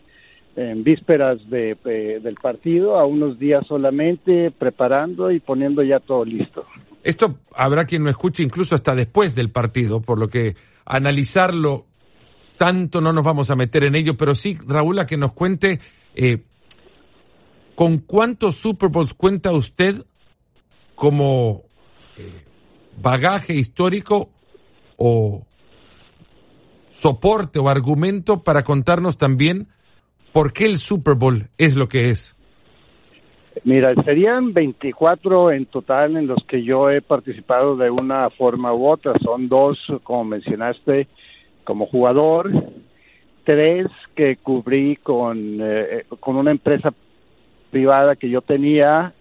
[0.54, 6.24] en vísperas de, eh, del partido, a unos días solamente, preparando y poniendo ya todo
[6.24, 6.64] listo.
[7.02, 10.54] Esto habrá quien lo escuche incluso hasta después del partido, por lo que
[10.84, 11.86] analizarlo
[12.56, 15.80] tanto no nos vamos a meter en ello, pero sí, Raúl, a que nos cuente
[16.14, 16.38] eh,
[17.76, 20.04] con cuántos Super Bowls cuenta usted
[20.96, 21.62] como
[22.18, 22.42] eh,
[23.00, 24.30] bagaje histórico
[24.96, 25.46] o
[26.88, 29.68] soporte o argumento para contarnos también
[30.32, 32.34] por qué el Super Bowl es lo que es.
[33.64, 38.86] Mira, serían 24 en total en los que yo he participado de una forma u
[38.86, 39.12] otra.
[39.22, 41.08] Son dos, como mencionaste,
[41.64, 42.50] como jugador,
[43.44, 46.92] tres que cubrí con, eh, con una empresa
[47.70, 49.12] privada que yo tenía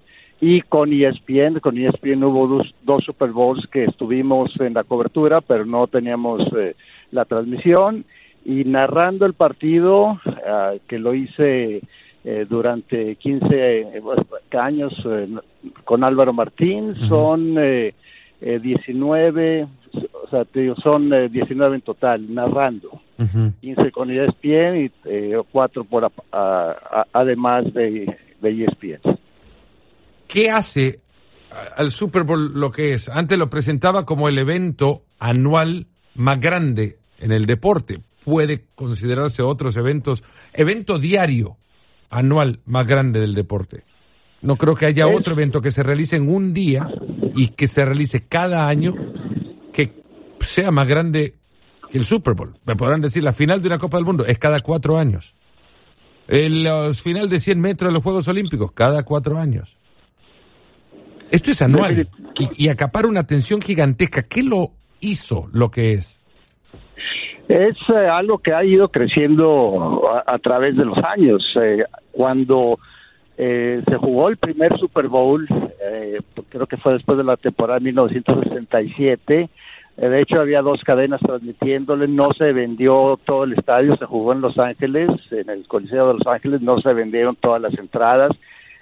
[0.41, 1.59] y con ESPN.
[1.59, 6.41] Con ESPN hubo dos, dos Super Bowls que estuvimos en la cobertura, pero no teníamos
[6.57, 6.75] eh,
[7.11, 8.05] la transmisión.
[8.43, 11.81] Y narrando el partido, ah, que lo hice
[12.23, 14.01] eh, durante 15 eh,
[14.57, 15.27] años eh,
[15.83, 17.93] con Álvaro Martín, son eh,
[18.41, 19.67] eh, 19,
[20.23, 20.45] o sea,
[20.81, 23.01] son eh, 19 en total, narrando.
[23.61, 29.17] 15 con ESPN y eh, 4 por, a- a- además de, de ESPN.
[30.27, 30.99] ¿Qué hace
[31.77, 33.07] al Super Bowl lo que es?
[33.09, 37.99] Antes lo presentaba como el evento anual más grande en el deporte.
[38.25, 40.23] puede considerarse otros eventos,
[40.53, 41.57] evento diario,
[42.09, 43.83] anual más grande del deporte.
[44.41, 46.87] No creo que haya otro evento que se realice en un día
[47.35, 48.93] y que se realice cada año
[49.71, 49.93] que
[50.39, 51.35] sea más grande
[51.91, 52.53] el Super Bowl.
[52.65, 55.35] Me podrán decir, la final de una Copa del Mundo es cada cuatro años.
[56.27, 59.77] El final de 100 metros de los Juegos Olímpicos, cada cuatro años.
[61.31, 62.07] Esto es anual
[62.57, 64.23] y, acapar una atención gigantesca.
[64.23, 64.71] ¿Qué lo
[65.01, 66.21] hizo lo que es?
[67.47, 71.43] Es eh, algo que ha ido creciendo a, través de los años.
[71.61, 72.79] Eh, cuando
[73.37, 75.47] eh, se jugó el primer Super Bowl,
[76.49, 79.49] creo que fue después de la temporada 1967,
[79.97, 84.41] de hecho había dos cadenas transmitiéndole, no se vendió todo el estadio, se jugó en
[84.41, 88.31] Los Ángeles, en el Coliseo de Los Ángeles, no se vendieron todas las entradas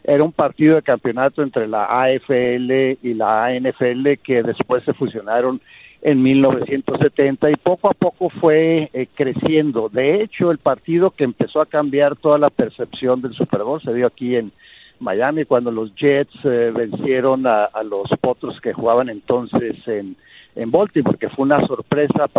[0.04, 5.62] era un partido de campeonato entre la AFL y la ANFL que después se fusionaron
[6.02, 9.88] en 1970 y poco a poco fue eh, creciendo.
[9.88, 13.94] De hecho, el partido que empezó a cambiar toda la percepción del Super Bowl se
[13.94, 14.52] dio aquí en
[15.00, 20.18] Miami cuando los Jets eh, vencieron a, los Potros que jugaban entonces en,
[20.56, 22.30] en Baltimore, que fue una sorpresa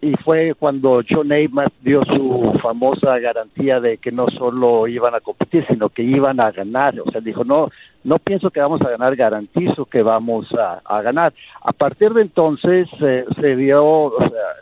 [0.00, 5.20] y fue cuando John Neymar dio su famosa garantía de que no solo iban a
[5.20, 6.94] competir, sino que iban a ganar.
[7.00, 7.68] O sea, dijo, no,
[8.04, 11.32] no pienso que vamos a ganar, garantizo que vamos a, ganar.
[11.62, 14.12] A partir de entonces eh, se dio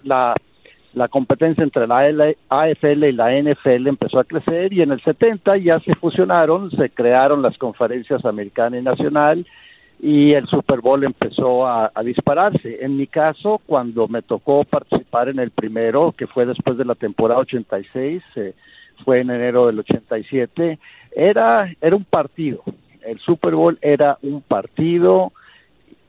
[0.04, 0.34] la,
[0.94, 5.58] la competencia entre la AFL y la NFL empezó a crecer y en el 70
[5.58, 9.46] ya se fusionaron, se crearon las conferencias americana y nacional
[9.98, 12.84] y el Super Bowl empezó a, dispararse.
[12.84, 16.94] En mi caso, cuando me tocó participar en el primero, que fue después de la
[16.94, 18.54] temporada 86, eh,
[19.04, 20.78] fue en enero del 87,
[21.14, 22.62] era, era un partido.
[23.04, 25.32] El Super Bowl era un partido,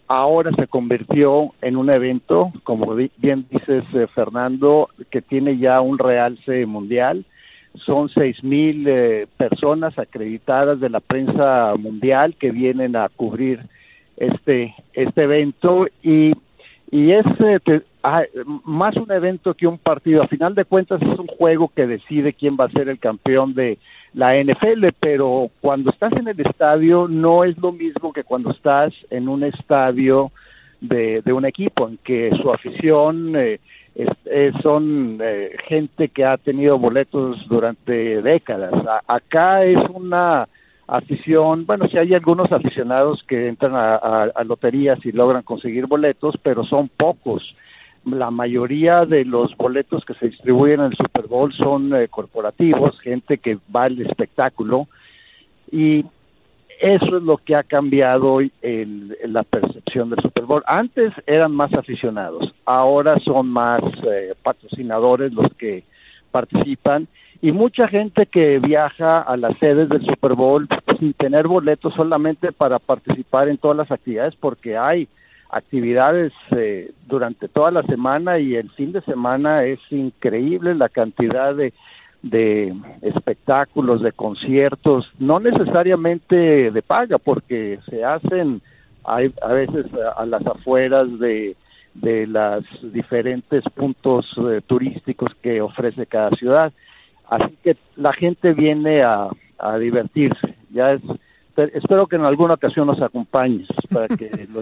[0.08, 5.98] ahora se convirtió en un evento, como bien dices eh, Fernando, que tiene ya un
[5.98, 7.26] realce mundial.
[7.86, 13.62] Son seis mil eh, personas acreditadas de la prensa mundial que vienen a cubrir
[14.18, 16.34] este, este evento y,
[16.92, 18.24] y es eh, ah,
[18.66, 20.24] más un evento que un partido.
[20.24, 23.54] A final de cuentas es un juego que decide quién va a ser el campeón
[23.54, 23.78] de
[24.14, 28.94] la NFL, pero cuando estás en el estadio no es lo mismo que cuando estás
[29.10, 30.32] en un estadio
[30.82, 36.78] de, de un equipo en que su afición eh, son eh, gente que ha tenido
[36.78, 38.74] boletos durante décadas.
[39.08, 40.48] acá es una
[40.88, 46.64] afición, bueno, si hay algunos aficionados que entran a, loterías y logran conseguir boletos, pero
[46.64, 47.56] son pocos.
[48.06, 52.98] La mayoría de los boletos que se distribuyen en el Super Bowl son eh, corporativos,
[53.02, 54.88] gente que va al espectáculo
[55.70, 56.06] y
[56.80, 60.64] eso es lo que ha cambiado el, la percepción del Super Bowl.
[60.68, 65.84] Antes eran más aficionados, ahora son más eh, patrocinadores los que
[66.32, 67.08] participan
[67.42, 70.68] y mucha gente que viaja a las sedes del Super Bowl
[71.00, 75.08] sin tener boletos solamente para participar en todas las actividades porque hay
[75.50, 81.56] actividades eh, durante toda la semana y el fin de semana es increíble la cantidad
[81.56, 81.74] de,
[82.22, 88.62] de espectáculos, de conciertos, no necesariamente de paga porque se hacen
[89.06, 89.86] hay a veces
[90.18, 91.56] a las afueras de
[92.02, 96.72] de los diferentes puntos eh, turísticos que ofrece cada ciudad.
[97.30, 99.28] Así que la gente viene a,
[99.60, 100.56] a divertirse.
[100.72, 101.02] Ya es,
[101.74, 104.48] espero que en alguna ocasión nos acompañes para que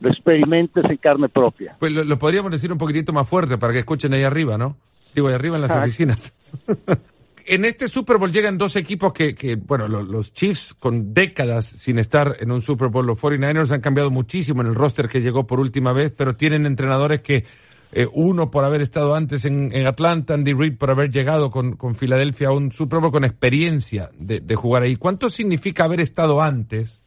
[0.00, 1.76] lo, experimentes en carne propia.
[1.78, 4.76] Pues lo, podríamos decir un poquitito más fuerte para que escuchen ahí arriba, ¿no?
[5.14, 6.34] Digo, ahí arriba en las oficinas.
[7.46, 11.98] en este Super Bowl llegan dos equipos que, que bueno, los, Chiefs con décadas sin
[11.98, 15.46] estar en un Super Bowl, los 49ers han cambiado muchísimo en el roster que llegó
[15.46, 17.44] por última vez, pero tienen entrenadores que
[17.92, 21.94] eh, uno por haber estado antes en, Atlanta, Andy Reid por haber llegado con, con
[21.94, 24.96] Filadelfia a un Super Bowl con experiencia de, de, jugar ahí.
[24.96, 27.02] ¿Cuánto significa haber estado antes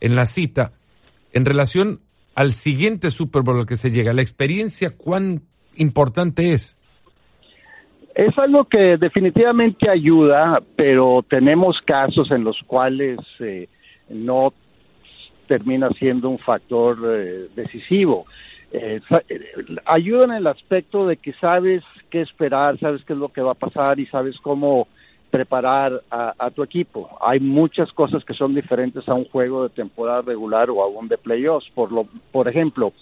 [0.00, 0.72] en la cita
[1.32, 2.00] en relación
[2.34, 4.12] al siguiente Super Bowl al que se llega?
[4.12, 5.42] ¿La experiencia cuán
[5.76, 6.76] importante es?
[8.14, 13.68] Es algo que definitivamente ayuda, pero tenemos casos en los cuales eh,
[14.08, 14.52] no
[15.46, 18.26] termina siendo un factor eh, decisivo.
[18.72, 19.40] Eh, eh,
[19.84, 23.52] ayuda en el aspecto de que sabes qué esperar, sabes qué es lo que va
[23.52, 24.86] a pasar y sabes cómo
[25.30, 27.08] preparar a, tu equipo.
[27.20, 31.06] Hay muchas cosas que son diferentes a un juego de temporada regular o a un
[31.06, 31.70] de playoffs.
[31.72, 32.92] Por, lo, por ejemplo,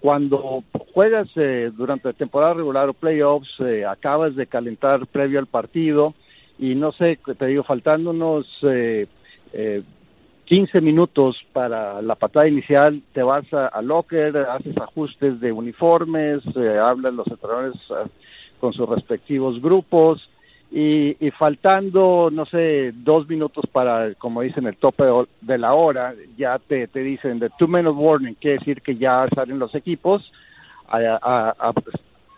[0.00, 6.14] cuando juegas eh, durante temporada regular o playoffs, eh, acabas de calentar previo al partido
[6.58, 9.06] y no sé, te digo, faltando unos eh,
[10.52, 16.78] 15 minutos para la patada inicial, te vas a, locker, haces ajustes de uniformes, eh,
[16.78, 18.04] hablan los entrenadores ah,
[18.60, 20.28] con sus respectivos grupos
[20.70, 25.04] y, faltando, no sé, dos minutos para, como dicen, el tope
[25.40, 29.26] de la hora, ya te, te dicen de two minute warning, quiere decir que ya
[29.34, 30.30] salen los equipos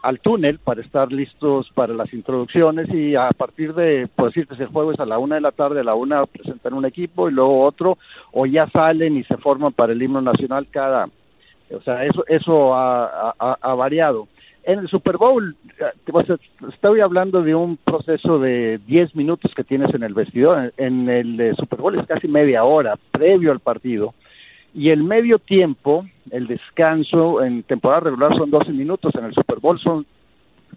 [0.04, 4.68] al túnel para estar listos para las introducciones y a partir de, por decirte, el
[4.68, 7.32] juego es a la una de la tarde, a la una presentan un equipo y
[7.32, 7.98] luego otro,
[8.32, 11.08] o ya salen y se forman para el himno nacional cada,
[11.70, 14.28] o sea, eso, eso ha variado
[14.66, 16.38] en el Super Bowl, eh,
[16.72, 20.72] estoy hablando de un proceso de 10 minutos que tienes en el vestidor.
[20.76, 24.14] En el eh, Super Bowl es casi media hora previo al partido.
[24.74, 29.60] Y el medio tiempo, el descanso en temporada regular son 12 minutos, en el Super
[29.60, 30.04] Bowl son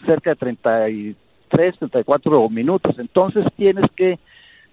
[0.05, 2.97] cerca de 33, 34 minutos.
[2.99, 4.19] Entonces tienes que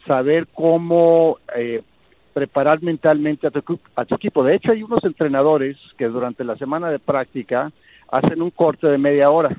[0.07, 1.83] saber cómo eh,
[2.35, 4.45] preparar mentalmente a tu, a tu equipo.
[4.45, 7.73] De hecho, hay unos entrenadores que durante la semana de práctica
[8.11, 9.57] hacen un corte de media hora.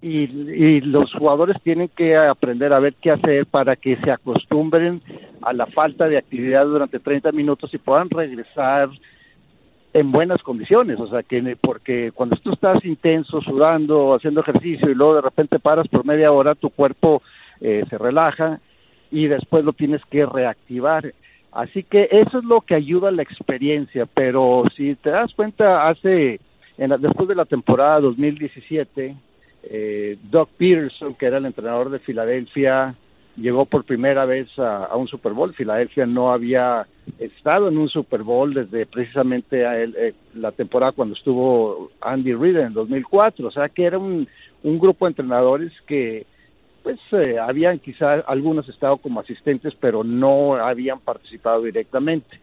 [0.00, 5.00] Y, los jugadores tienen que aprender a ver qué hacer para que se acostumbren
[5.42, 8.90] a la falta de actividad durante 30 minutos y puedan regresar
[9.92, 14.94] en buenas condiciones, o sea, que porque cuando tú estás intenso, sudando, haciendo ejercicio y
[14.94, 17.22] luego de repente paras por media hora, tu cuerpo
[17.60, 18.60] eh, se relaja
[19.12, 21.14] y después lo tienes que reactivar.
[21.52, 25.88] Así que eso es lo que ayuda a la experiencia, pero si te das cuenta,
[25.88, 26.40] hace
[26.76, 29.14] después de la temporada 2017,
[29.70, 32.94] eh, Doug Peterson, que era el entrenador de Filadelfia,
[33.36, 35.54] llegó por primera vez a, un Super Bowl.
[35.54, 36.86] Filadelfia no había
[37.18, 42.72] estado en un Super Bowl desde precisamente eh, la temporada cuando estuvo Andy Reid en
[42.72, 43.48] 2004.
[43.48, 44.28] O sea que era un,
[44.62, 46.26] grupo de entrenadores que
[46.82, 52.38] pues eh, habían quizás algunos estado como asistentes, pero no habían participado directamente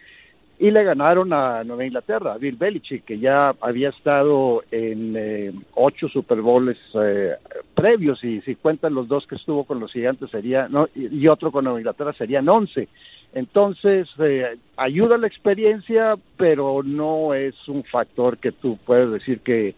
[0.61, 5.51] y le ganaron a Nueva Inglaterra, a Bill Belichick, que ya había estado en eh,
[5.73, 7.31] ocho Super Bowls eh,
[7.73, 11.51] previos y si cuentan los dos que estuvo con los gigantes sería no y, otro
[11.51, 12.89] con Nueva Inglaterra serían once.
[13.33, 19.73] Entonces eh, ayuda la experiencia, pero no es un factor que tú puedes decir que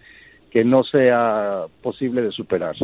[0.52, 2.76] que no sea posible de superar.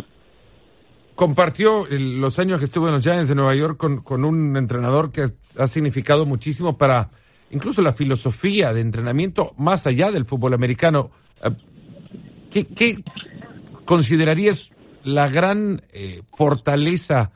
[1.15, 5.11] Compartió los años que estuvo en los Giants de Nueva York con, con un entrenador
[5.11, 5.25] que
[5.57, 7.09] ha significado muchísimo para
[7.51, 11.11] incluso la filosofía de entrenamiento más allá del fútbol americano.
[11.43, 13.03] Eh, ¿Qué,
[13.85, 17.31] considerarías la gran eh, fortaleza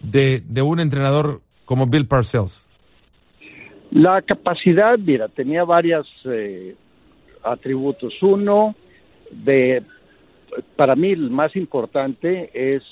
[0.00, 2.66] de, un entrenador como Bill Parcells?
[3.90, 6.74] La capacidad, mira, tenía varios eh,
[7.42, 8.14] atributos.
[8.22, 8.74] Uno,
[9.30, 9.82] de,
[10.76, 12.82] para mí el más importante es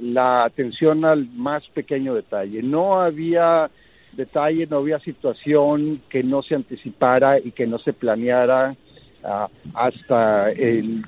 [0.00, 2.62] la atención al más pequeño detalle.
[2.62, 3.70] No había
[4.12, 8.76] detalle, no había situación que no se anticipara y que no se planeara
[9.24, 11.04] ah, hasta el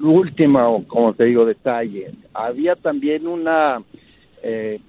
[0.00, 2.12] último, como te digo, detalle.
[2.34, 3.82] Había también una
[4.42, 4.80] eh,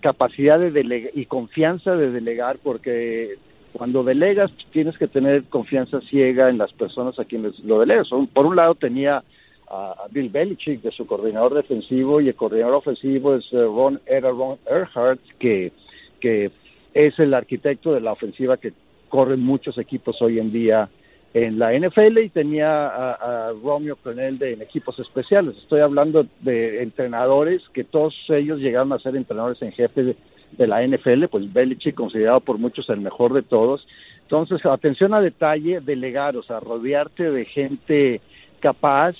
[0.00, 3.36] capacidad de delegar y confianza de delegar porque
[3.72, 8.08] cuando delegas tienes que tener confianza ciega en las personas a quienes lo delegas.
[8.32, 9.22] Por un lado tenía
[9.70, 14.30] a Bill Belichick de su coordinador defensivo y el coordinador ofensivo es eh, Ron, era
[14.30, 15.72] Ron Earhart que,
[16.18, 16.50] que
[16.94, 18.72] es el arquitecto de la ofensiva que
[19.08, 20.88] corren muchos equipos hoy en día
[21.32, 25.56] en la NFL y tenía a, Romeo Cornell de, en equipos especiales.
[25.58, 30.84] Estoy hablando de entrenadores que todos ellos llegaron a ser entrenadores en jefe de, la
[30.84, 33.86] NFL, pues Belichick considerado por muchos el mejor de todos.
[34.22, 38.20] Entonces, atención a detalle, delegar, o sea, rodearte de gente
[38.58, 39.14] capaz,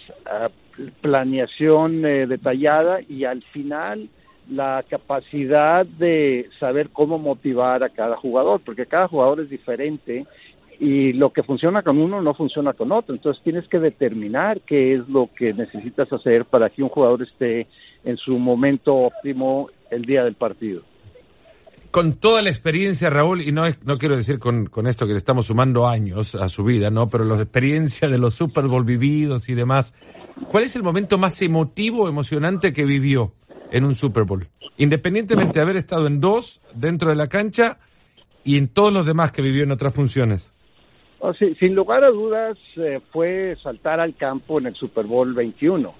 [1.00, 4.08] planeación eh, detallada y al final
[4.50, 10.26] la capacidad de saber cómo motivar a cada jugador, porque cada jugador es diferente
[10.80, 13.14] y lo que funciona con uno no funciona con otro.
[13.14, 17.66] Entonces tienes que determinar qué es lo que necesitas hacer para que un jugador esté
[18.02, 20.82] en su momento óptimo el día del partido.
[21.90, 25.18] Con toda la experiencia, Raúl, y no, no quiero decir con, con esto que le
[25.18, 27.08] estamos sumando años a su vida, ¿no?
[27.08, 29.92] Pero la experiencia de los Super Bowl vividos y demás,
[30.48, 33.34] ¿cuál es el momento más emotivo, emocionante que vivió?
[33.70, 34.46] En un Super Bowl.
[34.76, 37.78] Independientemente de haber estado en dos dentro de la cancha
[38.44, 40.52] y en todos los demás que vivió en otras funciones.
[41.22, 45.92] Oh, sin lugar a dudas eh, fue saltar al campo en el Super Bowl 21,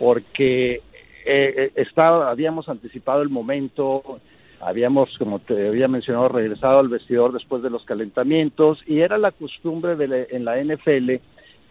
[0.00, 0.80] porque eh,
[1.24, 4.20] eh, estaba, habíamos anticipado el momento,
[4.60, 9.30] habíamos, como te había mencionado, regresado al vestidor después de los calentamientos y era la
[9.30, 11.12] costumbre de en la NFL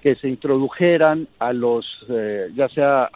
[0.01, 1.85] que se introdujeran a los,
[2.55, 3.09] ya sea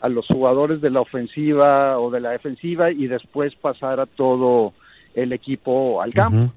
[0.00, 4.72] a los jugadores de la ofensiva o de la defensiva y después pasar a todo
[5.14, 6.52] el equipo al campo.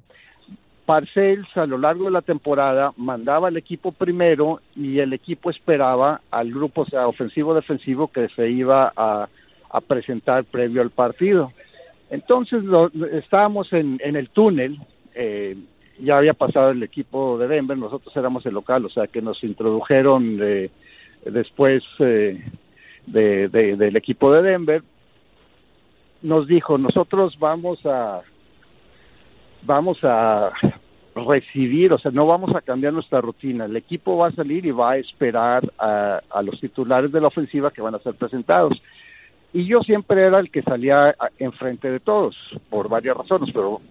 [0.86, 6.22] Parcells a lo largo de la temporada mandaba al equipo primero y el equipo esperaba
[6.32, 9.30] al grupo, o sea, ofensivo-defensivo que se iba a,
[9.88, 11.54] presentar previo al partido.
[12.10, 12.64] Entonces
[13.14, 14.80] estábamos en, en, el túnel,
[15.14, 15.56] eh,
[16.00, 19.44] ya había pasado el equipo de Denver, nosotros éramos el local, o sea que nos
[19.44, 20.72] introdujeron eh,
[21.24, 22.44] después eh,
[23.12, 24.84] de, del equipo de Denver,
[26.22, 28.22] nos dijo, nosotros vamos a
[29.64, 30.52] vamos a
[31.16, 33.66] recibir, o sea, no vamos a cambiar nuestra rutina.
[33.66, 37.72] El equipo va a salir y va a esperar a, los titulares de la ofensiva
[37.72, 38.82] que van a ser presentados.
[39.52, 42.36] Y yo siempre era el que salía enfrente de todos,
[42.70, 43.82] por varias razones, pero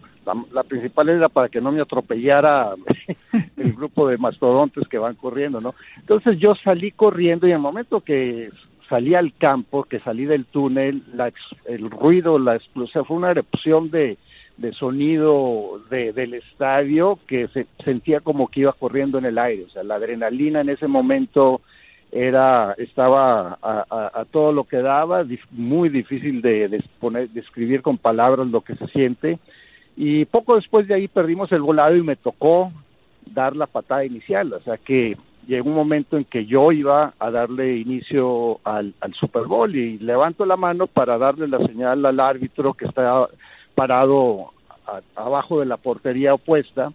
[0.53, 2.75] la, principal era para que no me atropellara
[3.57, 5.75] el grupo de mastodontes que van corriendo, ¿no?
[5.97, 8.51] Entonces yo salí corriendo y en el momento que
[8.89, 11.33] salí al campo, que salí del túnel, la,
[11.67, 14.17] el ruido, la explosión, fue una erupción de,
[14.73, 19.71] sonido de, del estadio que se sentía como que iba corriendo en el aire, o
[19.71, 21.61] sea, la adrenalina en ese momento
[22.11, 26.81] era estaba a, todo lo que daba, muy difícil de
[27.33, 29.39] describir con palabras lo que se siente.
[29.95, 32.73] Y poco después de ahí perdimos el volado y me tocó
[33.27, 35.17] dar la patada inicial, o sea que
[35.49, 40.45] llegó un momento en que yo iba a darle inicio al, Super Bowl y levanto
[40.45, 43.27] la mano para darle la señal al árbitro que está
[43.75, 44.53] parado
[45.17, 46.93] abajo de la portería opuesta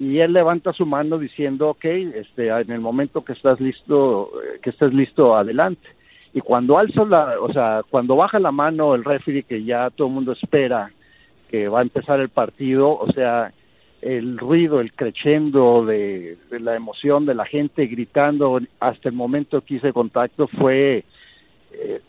[0.00, 4.70] y él levanta su mano diciendo, ok, este, en el momento que estás listo, que
[4.70, 5.88] estés listo, adelante.
[6.34, 10.08] Y cuando alzo la, o sea, cuando baja la mano el referee que ya todo
[10.08, 10.90] el mundo espera
[11.48, 13.52] que va a empezar el partido, o sea,
[14.02, 19.76] el ruido, el crescendo de, la emoción de la gente gritando hasta el momento que
[19.76, 21.04] hice contacto fue
[21.72, 22.00] eh,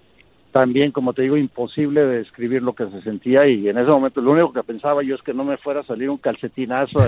[0.52, 4.22] también, como te digo, imposible de describir lo que se sentía y en ese momento
[4.22, 7.00] lo único que pensaba yo es que no me fuera a salir un calcetinazo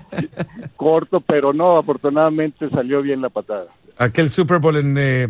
[0.76, 3.66] corto, pero no, afortunadamente salió bien la patada.
[3.98, 5.28] Aquel Super Bowl en eh,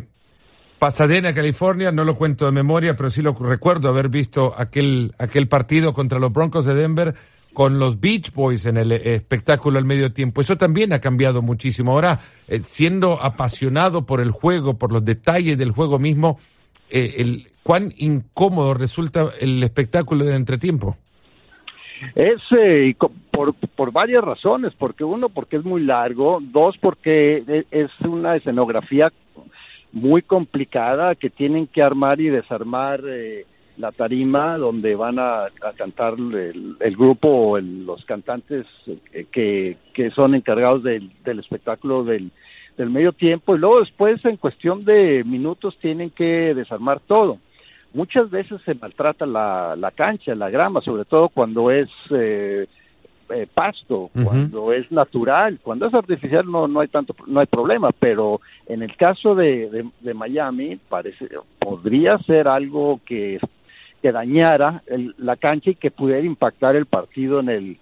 [0.78, 5.48] Pasadena, California, no lo cuento de memoria, pero sí lo recuerdo haber visto aquel, aquel
[5.48, 7.14] partido contra los Broncos de Denver
[7.54, 10.42] con los Beach Boys en el eh, espectáculo al medio tiempo.
[10.42, 11.92] Eso también ha cambiado muchísimo.
[11.92, 16.38] Ahora, eh, siendo apasionado por el juego, por los detalles del juego mismo,
[16.90, 20.96] eh, el, cuán incómodo resulta el espectáculo de entretiempo.
[22.14, 22.94] Es eh,
[23.30, 28.36] por, por varias razones, porque uno, porque es muy largo, dos, porque e, es una
[28.36, 29.12] escenografía
[29.92, 33.46] muy complicada que tienen que armar y desarmar eh,
[33.76, 35.46] la tarima donde van a,
[35.76, 38.66] cantar el, grupo o los cantantes
[39.32, 42.30] que, que son encargados del, del espectáculo del,
[42.76, 43.54] del medio tiempo.
[43.54, 47.38] Y luego después en cuestión de minutos tienen que desarmar todo.
[47.92, 52.66] Muchas veces se maltrata la, la cancha, la grama, sobre todo cuando es eh,
[53.30, 57.90] eh, pasto, cuando es natural, cuando es artificial no, no hay tanto, no hay problema,
[57.98, 61.28] pero en el caso de, de, Miami parece,
[61.60, 63.38] podría ser algo que,
[64.04, 64.82] que dañara
[65.16, 67.78] la cancha y que pudiera impactar el partido en el,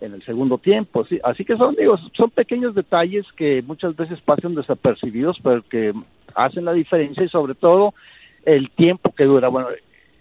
[0.00, 1.04] en el segundo tiempo.
[1.04, 1.20] ¿sí?
[1.22, 5.92] Así que son, digo, son pequeños detalles que muchas veces pasan desapercibidos, pero que
[6.34, 7.92] hacen la diferencia y sobre todo
[8.46, 9.48] el tiempo que dura.
[9.48, 9.68] Bueno,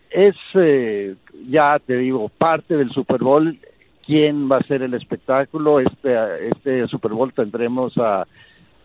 [0.10, 1.16] es eh,
[1.48, 3.58] ya te digo, parte del Super Bowl,
[4.06, 5.80] quién va a ser el espectáculo.
[5.80, 8.28] Este, este Super Bowl tendremos a,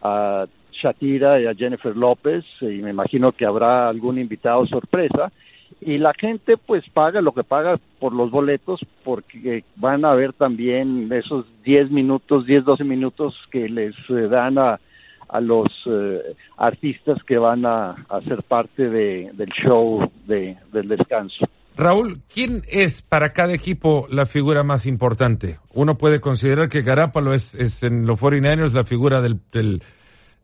[0.03, 5.33] a Shakira y a Jennifer López y me imagino que habrá algún invitado sorpresa
[5.81, 10.33] y la gente pues paga lo que paga por los boletos porque van a ver
[10.33, 14.81] también esos 10 minutos, 10, 12 minutos que les eh, dan a,
[15.29, 20.89] a los eh, artistas que van a, a ser parte de, del show de, del
[20.89, 21.47] descanso.
[21.77, 25.59] Raúl, ¿quién es para cada equipo la figura más importante?
[25.73, 29.83] Uno puede considerar que Garapalo es, es en los 49ers la figura del, del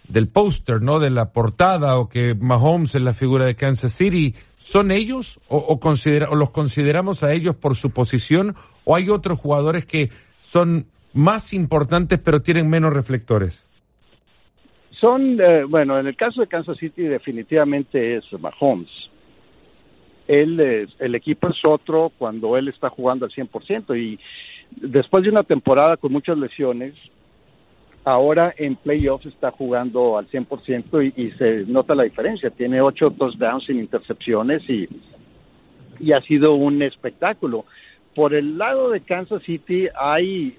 [0.09, 0.99] del póster, ¿no?
[0.99, 5.79] De la portada o que Mahomes es la figura de Kansas City, ¿son ellos o,
[5.81, 8.55] considera, o los consideramos a ellos por su posición
[8.85, 13.67] o hay otros jugadores que son más importantes pero tienen menos reflectores?
[15.01, 18.89] Son, eh, bueno, en el caso de Kansas City definitivamente es Mahomes.
[20.27, 24.19] Él es, el equipo es otro cuando él está jugando al 100% y
[24.71, 26.95] después de una temporada con muchas lesiones,
[28.07, 32.51] ahora en playoffs está jugando al 100% y, y se nota la diferencia.
[32.51, 34.89] Tiene ocho touchdowns sin intercepciones y,
[35.99, 37.65] y ha sido un espectáculo.
[38.15, 40.57] Por el lado de Kansas City hay,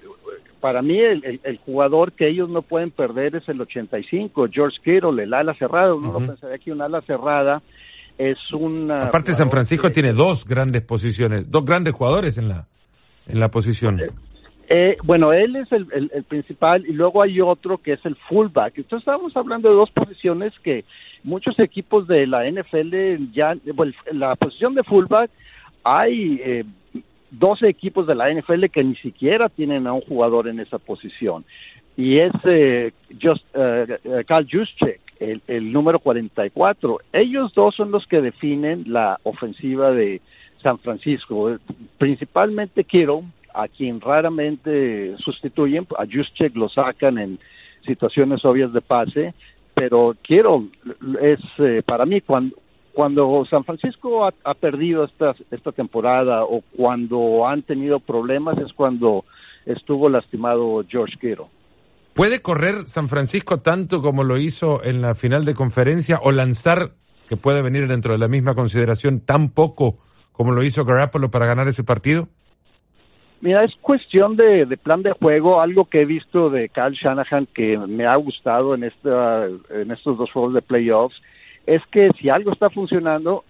[0.60, 5.22] para mí el, el, jugador que ellos no pueden perder es el 85, George Kittle,
[5.22, 5.94] el ala cerrada.
[5.94, 7.62] Uno no pensaría que un ala cerrada
[8.18, 9.04] es una...
[9.04, 12.68] Aparte San Francisco tiene dos grandes posiciones, dos grandes jugadores en la,
[13.26, 14.00] en la posición.
[14.00, 14.08] Eh,
[14.70, 18.76] Eh, bueno, él es el, principal y luego hay otro que es el fullback.
[18.76, 20.84] Entonces estábamos hablando de dos posiciones que
[21.24, 25.30] muchos equipos de la NFL ya, bueno, la posición de fullback
[25.84, 26.64] hay eh,
[27.30, 31.46] 12 equipos de la NFL que ni siquiera tienen a un jugador en esa posición.
[31.96, 36.98] Y es eh, just, eh, eh Carl Juszczyk, el, el número 44.
[37.14, 40.20] Ellos dos son los que definen la ofensiva de
[40.62, 41.56] San Francisco.
[41.96, 43.24] Principalmente quiero
[43.54, 47.38] a quien raramente sustituyen, a Juszczyk lo sacan en
[47.86, 49.34] situaciones obvias de pase,
[49.74, 50.66] pero quiero
[51.20, 52.56] es eh, para mí cuando
[52.98, 59.24] cuando San Francisco ha, perdido esta, esta temporada o cuando han tenido problemas es cuando
[59.66, 61.46] estuvo lastimado George Kittle.
[62.12, 66.94] ¿Puede correr San Francisco tanto como lo hizo en la final de conferencia o lanzar,
[67.28, 69.98] que puede venir dentro de la misma consideración, tan poco
[70.32, 72.28] como lo hizo Garoppolo para ganar ese partido?
[73.40, 77.78] Mira, es cuestión de, plan de juego, algo que he visto de Kyle Shanahan que
[77.78, 81.20] me ha gustado en, esta, en estos dos juegos de playoffs,
[81.64, 83.44] es que si algo está funcionando,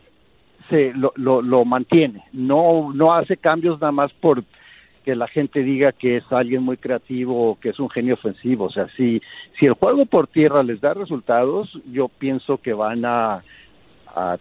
[0.69, 4.45] se lo, lo, mantiene, no, no hace cambios nada más por
[5.05, 8.67] que la gente diga que es alguien muy creativo o que es un genio ofensivo.
[8.67, 9.23] O sea, si,
[9.59, 13.43] si el juego por tierra les da resultados, yo pienso que van a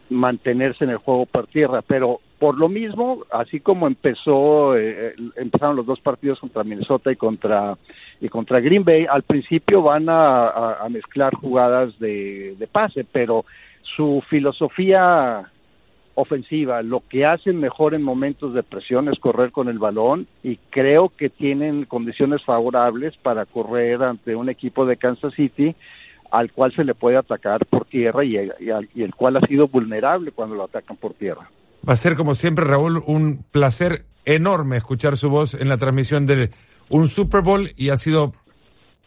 [0.09, 1.81] mantenerse en el juego por tierra.
[1.83, 7.15] Pero por lo mismo, así como empezó, eh, empezaron los dos partidos contra Minnesota y
[7.15, 7.77] contra
[8.19, 13.45] y contra Green Bay, al principio van a, mezclar jugadas de, de pase, pero
[13.81, 15.51] su filosofía
[16.15, 20.57] ofensiva, lo que hacen mejor en momentos de presión es correr con el balón y
[20.71, 25.75] creo que tienen condiciones favorables para correr ante un equipo de Kansas City
[26.31, 30.55] al cual se le puede atacar por tierra y, el cual ha sido vulnerable cuando
[30.55, 31.49] lo atacan por tierra.
[31.87, 36.25] Va a ser como siempre, Raúl, un placer enorme escuchar su voz en la transmisión
[36.25, 36.49] de
[36.89, 38.33] un Super Bowl y ha sido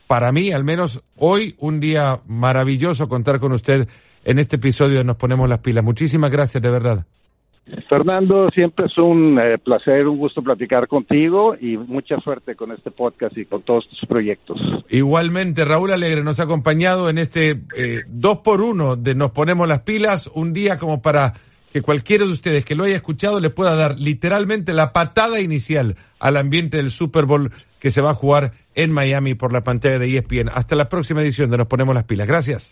[0.06, 3.86] para mí, al menos hoy, un día maravilloso contar con usted
[4.24, 5.84] en este episodio de Nos Ponemos las Pilas.
[5.84, 7.06] Muchísimas gracias, de verdad.
[7.88, 12.90] Fernando, siempre es un eh, placer, un gusto platicar contigo y mucha suerte con este
[12.90, 14.58] podcast y con todos tus proyectos.
[14.88, 19.68] Igualmente, Raúl Alegre nos ha acompañado en este eh, dos por uno de Nos Ponemos
[19.68, 21.34] las Pilas, un día como para
[21.72, 25.96] que cualquiera de ustedes que lo haya escuchado le pueda dar literalmente la patada inicial
[26.18, 29.98] al ambiente del Super Bowl que se va a jugar en Miami por la pantalla
[29.98, 30.50] de ESPN.
[30.52, 32.28] Hasta la próxima edición de Nos Ponemos las Pilas.
[32.28, 32.70] Gracias.